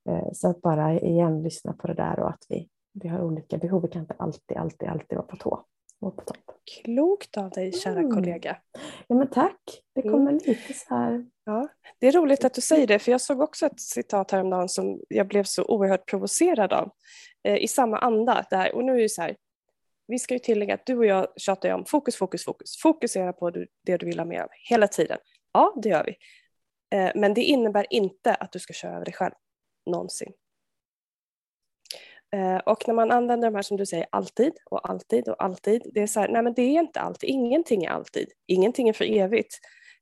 Eh, 0.09 0.31
så 0.33 0.49
att 0.49 0.61
bara 0.61 0.93
igen 0.99 1.43
lyssna 1.43 1.73
på 1.73 1.87
det 1.87 1.93
där 1.93 2.19
och 2.19 2.29
att 2.29 2.45
vi, 2.49 2.69
vi 2.93 3.07
har 3.09 3.21
olika 3.21 3.57
behov. 3.57 3.81
Vi 3.81 3.87
kan 3.87 4.01
inte 4.01 4.15
alltid, 4.17 4.57
alltid, 4.57 4.89
alltid 4.89 5.17
vara 5.17 5.27
på 5.27 5.35
tå 5.35 5.65
på 6.11 6.21
topp. 6.21 6.37
Klokt 6.83 7.37
av 7.37 7.49
dig 7.49 7.71
kära 7.73 7.99
mm. 7.99 8.11
kollega. 8.11 8.57
Ja 9.07 9.15
men 9.15 9.29
tack, 9.29 9.61
det 9.95 10.01
mm. 10.01 10.13
kommer 10.13 10.31
mm. 10.31 10.43
lite 10.45 10.73
så 10.73 10.95
här. 10.95 11.25
Ja, 11.45 11.67
det 11.99 12.07
är 12.07 12.11
roligt 12.11 12.45
att 12.45 12.53
du 12.53 12.61
säger 12.61 12.87
det 12.87 12.99
för 12.99 13.11
jag 13.11 13.21
såg 13.21 13.41
också 13.41 13.65
ett 13.65 13.79
citat 13.79 14.31
häromdagen 14.31 14.69
som 14.69 15.01
jag 15.09 15.27
blev 15.27 15.43
så 15.43 15.63
oerhört 15.63 16.09
provocerad 16.09 16.73
av. 16.73 16.91
Eh, 17.43 17.57
I 17.57 17.67
samma 17.67 17.97
anda 17.97 18.45
där, 18.49 18.75
och 18.75 18.83
nu 18.83 18.97
är 18.97 19.01
det 19.01 19.09
så 19.09 19.21
här, 19.21 19.35
vi 20.07 20.19
ska 20.19 20.33
ju 20.33 20.39
tillägga 20.39 20.73
att 20.73 20.85
du 20.85 20.97
och 20.97 21.05
jag 21.05 21.27
tjatar 21.35 21.69
om 21.69 21.85
fokus, 21.85 22.15
fokus, 22.15 22.45
fokus. 22.45 22.81
Fokusera 22.81 23.33
på 23.33 23.49
det 23.83 23.97
du 23.97 24.05
vill 24.05 24.19
ha 24.19 24.25
mer 24.25 24.41
av 24.41 24.49
hela 24.69 24.87
tiden. 24.87 25.17
Ja, 25.53 25.73
det 25.83 25.89
gör 25.89 26.03
vi. 26.03 26.15
Eh, 26.97 27.11
men 27.15 27.33
det 27.33 27.43
innebär 27.43 27.85
inte 27.89 28.35
att 28.35 28.51
du 28.51 28.59
ska 28.59 28.73
köra 28.73 28.95
över 28.95 29.05
dig 29.05 29.13
själv. 29.13 29.33
Någonsin. 29.85 30.33
Eh, 32.35 32.57
och 32.57 32.87
när 32.87 32.93
man 32.93 33.11
använder 33.11 33.47
de 33.47 33.55
här 33.55 33.61
som 33.61 33.77
du 33.77 33.85
säger 33.85 34.05
alltid 34.09 34.53
och 34.65 34.89
alltid 34.89 35.29
och 35.29 35.43
alltid. 35.43 35.81
Det 35.93 36.01
är 36.01 36.07
så 36.07 36.19
här, 36.19 36.27
nej 36.27 36.43
men 36.43 36.53
det 36.53 36.61
är 36.61 36.79
inte 36.79 36.99
alltid. 36.99 37.29
Ingenting 37.29 37.83
är 37.83 37.89
alltid. 37.89 38.31
Ingenting 38.47 38.89
är 38.89 38.93
för 38.93 39.05
evigt. 39.05 39.59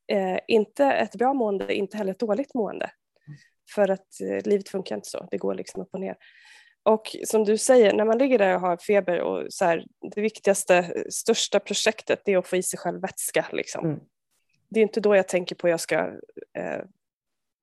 Eh, 0.07 0.39
inte 0.47 0.85
ett 0.85 1.15
bra 1.15 1.33
mående, 1.33 1.75
inte 1.75 1.97
heller 1.97 2.11
ett 2.11 2.19
dåligt 2.19 2.53
mående. 2.53 2.91
För 3.75 3.89
att 3.89 4.21
eh, 4.21 4.45
livet 4.45 4.69
funkar 4.69 4.95
inte 4.95 5.09
så. 5.09 5.27
Det 5.31 5.37
går 5.37 5.55
liksom 5.55 5.81
upp 5.81 5.89
och 5.93 5.99
ner. 5.99 6.15
Och 6.83 7.15
som 7.25 7.43
du 7.43 7.57
säger, 7.57 7.93
när 7.93 8.05
man 8.05 8.17
ligger 8.17 8.37
där 8.37 8.55
och 8.55 8.61
har 8.61 8.77
feber 8.77 9.21
och 9.21 9.45
så 9.49 9.65
här, 9.65 9.85
det 10.15 10.21
viktigaste, 10.21 11.03
största 11.09 11.59
projektet 11.59 12.21
det 12.25 12.33
är 12.33 12.37
att 12.37 12.47
få 12.47 12.55
i 12.55 12.63
sig 12.63 12.79
själv 12.79 13.01
vätska. 13.01 13.45
Liksom. 13.51 13.85
Mm. 13.85 13.99
Det 14.69 14.79
är 14.79 14.83
inte 14.83 14.99
då 14.99 15.15
jag 15.15 15.27
tänker 15.27 15.55
på 15.55 15.67
att 15.67 15.71
jag 15.71 15.79
ska 15.79 15.97
eh, 16.57 16.81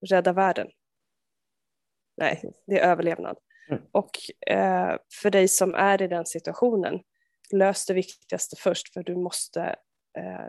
rädda 0.06 0.32
världen. 0.32 0.68
Nej, 2.16 2.42
det 2.66 2.78
är 2.78 2.90
överlevnad. 2.90 3.36
Mm. 3.68 3.82
Och 3.92 4.10
eh, 4.46 4.96
för 5.22 5.30
dig 5.30 5.48
som 5.48 5.74
är 5.74 6.02
i 6.02 6.06
den 6.06 6.26
situationen, 6.26 7.00
lös 7.52 7.86
det 7.86 7.94
viktigaste 7.94 8.56
först 8.56 8.92
för 8.92 9.02
du 9.02 9.16
måste 9.16 9.60
eh, 10.18 10.48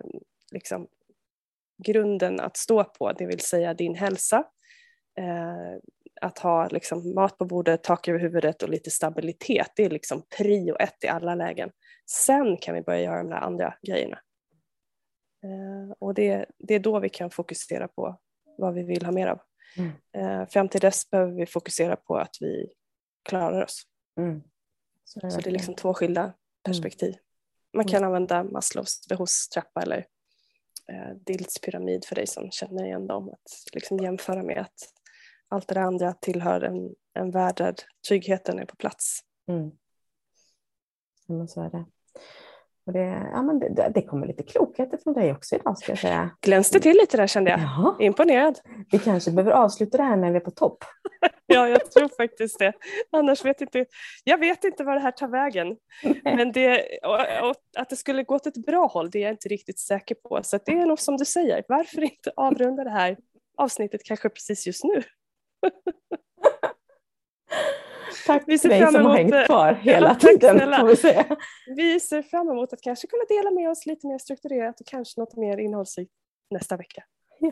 liksom, 0.52 0.88
grunden 1.84 2.40
att 2.40 2.58
stå 2.58 2.84
på, 2.84 3.12
det 3.12 3.26
vill 3.26 3.40
säga 3.40 3.74
din 3.74 3.96
hälsa, 3.96 4.38
eh, 5.18 5.78
att 6.22 6.40
ha 6.40 6.68
liksom, 6.68 7.14
mat 7.14 7.38
på 7.38 7.46
bordet, 7.46 7.84
tak 7.84 8.08
över 8.08 8.20
huvudet 8.20 8.64
och 8.64 8.70
lite 8.70 8.92
stabilitet, 8.92 9.72
det 9.76 9.86
är 9.86 9.90
liksom 9.90 10.24
prio 10.38 10.76
ett 10.76 11.04
i 11.04 11.08
alla 11.08 11.36
lägen. 11.36 11.72
Sen 12.12 12.58
kan 12.58 12.76
vi 12.76 12.82
börja 12.82 13.02
göra 13.02 13.18
de 13.18 13.30
där 13.30 13.38
andra 13.38 13.74
grejerna. 13.88 14.20
Eh, 15.44 15.96
och 16.00 16.14
det, 16.14 16.46
det 16.58 16.76
är 16.76 16.80
då 16.80 17.00
vi 17.00 17.10
kan 17.10 17.30
fokusera 17.30 17.88
på 17.88 18.20
vad 18.58 18.74
vi 18.74 18.84
vill 18.84 19.06
ha 19.06 19.12
mer 19.12 19.28
av. 19.28 19.42
Mm. 19.78 19.92
Eh, 20.18 20.48
fram 20.50 20.70
till 20.70 20.82
dess 20.82 21.10
behöver 21.10 21.34
vi 21.34 21.46
fokusera 21.46 21.96
på 21.96 22.16
att 22.16 22.36
vi 22.40 22.74
klarar 23.24 23.64
oss. 23.64 23.84
Mm. 24.18 24.42
Så, 25.04 25.20
det 25.20 25.32
Så, 25.32 25.42
det 25.42 25.50
är 25.50 25.52
liksom 25.52 25.76
två 25.76 25.94
skilda 25.94 26.22
mm. 26.22 26.34
perspektiv. 26.64 27.16
Man 27.74 27.86
kan 27.86 27.98
mm. 27.98 28.08
använda 28.08 28.44
Maslows 28.44 29.08
behovstrappa 29.10 29.82
eller 29.82 30.08
eh, 30.88 31.16
Dilts 31.16 31.62
pyramid 31.62 32.06
för 32.06 32.16
dig 32.16 32.28
som 32.28 32.52
känner 32.52 32.86
igen 32.86 33.08
dem. 33.08 33.30
Att 33.30 33.74
liksom 33.74 33.98
jämföra 33.98 34.44
med 34.44 34.58
att 34.58 34.94
allt 35.48 35.68
det 35.68 35.82
andra 35.82 36.14
tillhör 36.14 36.62
en, 36.62 36.96
en 37.14 37.32
värld 37.32 37.58
där 37.58 37.76
tryggheten 38.08 38.60
är 38.60 38.66
på 38.66 38.76
plats. 38.76 39.20
Mm. 39.48 39.72
Ja, 41.28 41.48
så 41.48 41.62
är 41.62 41.70
det. 41.70 41.86
Och 42.86 42.94
det, 42.94 43.30
ja, 43.34 43.42
men 43.42 43.60
det, 43.60 43.92
det 43.96 44.02
kommer 44.02 44.28
lite 44.28 44.44
klokheter 44.44 44.98
från 44.98 45.14
dig 45.14 45.32
också 45.32 45.56
idag 45.56 45.78
ska 45.78 45.92
jag 45.92 46.00
säga. 46.00 46.32
Glänste 46.42 46.80
till 46.80 46.98
lite 46.98 47.18
där 47.18 47.28
kände 47.28 47.52
jag. 47.52 47.60
Jaha. 47.60 47.96
Imponerad. 48.00 48.60
Vi 48.92 49.00
kanske 49.00 49.32
behöver 49.32 49.52
avsluta 49.52 49.98
det 49.98 50.04
här 50.04 50.16
när 50.16 50.32
vi 50.32 50.36
är 50.36 50.40
på 50.40 50.52
topp. 50.52 50.84
ja, 51.46 51.68
jag 51.68 51.92
tror 51.92 52.10
faktiskt 52.18 52.60
det. 52.60 52.74
Annars 53.12 53.46
vet 53.46 53.62
inte, 53.62 53.86
jag 54.24 54.38
vet 54.38 54.64
inte 54.64 54.84
var 54.84 54.94
det 54.94 55.02
här 55.02 55.12
tar 55.12 55.28
vägen. 55.28 55.78
Men 56.24 56.52
det, 56.52 57.00
och, 57.04 57.50
och 57.50 57.56
att 57.78 57.90
det 57.90 57.96
skulle 57.96 58.24
gå 58.24 58.36
åt 58.36 58.48
ett 58.48 58.66
bra 58.66 58.88
håll, 58.88 59.10
det 59.10 59.18
är 59.18 59.22
jag 59.24 59.32
inte 59.32 59.50
riktigt 59.50 59.80
säker 59.80 60.16
på. 60.16 60.40
Så 60.44 60.60
det 60.66 60.72
är 60.72 60.86
nog 60.86 61.00
som 61.00 61.18
du 61.18 61.26
säger, 61.26 61.64
varför 61.68 62.02
inte 62.04 62.32
avrunda 62.36 62.84
det 62.84 62.90
här 62.90 63.18
avsnittet 63.58 64.04
kanske 64.04 64.30
precis 64.30 64.68
just 64.68 64.84
nu? 64.84 65.04
Tack 68.28 68.44
vi 68.48 68.58
ser 68.58 68.70
till 68.70 68.80
dig 68.80 68.92
som 68.92 69.06
har 69.06 69.18
hängt 69.18 69.46
kvar 69.46 69.74
hela 69.82 70.08
ja, 70.08 70.16
tiden. 70.16 70.86
Vi, 70.88 71.26
vi 71.76 72.00
ser 72.00 72.22
fram 72.22 72.50
emot 72.50 72.74
att 72.74 72.82
kanske 72.82 73.08
kunna 73.08 73.24
dela 73.30 73.52
med 73.52 73.70
oss 73.70 73.86
lite 73.86 74.08
mer 74.08 74.18
strukturerat 74.18 74.80
och 74.80 74.88
kanske 74.88 75.20
något 75.20 75.38
mer 75.38 75.58
innehållsrikt 75.58 76.12
nästa 76.50 76.78
vecka. 76.78 77.04
Ja. 77.40 77.52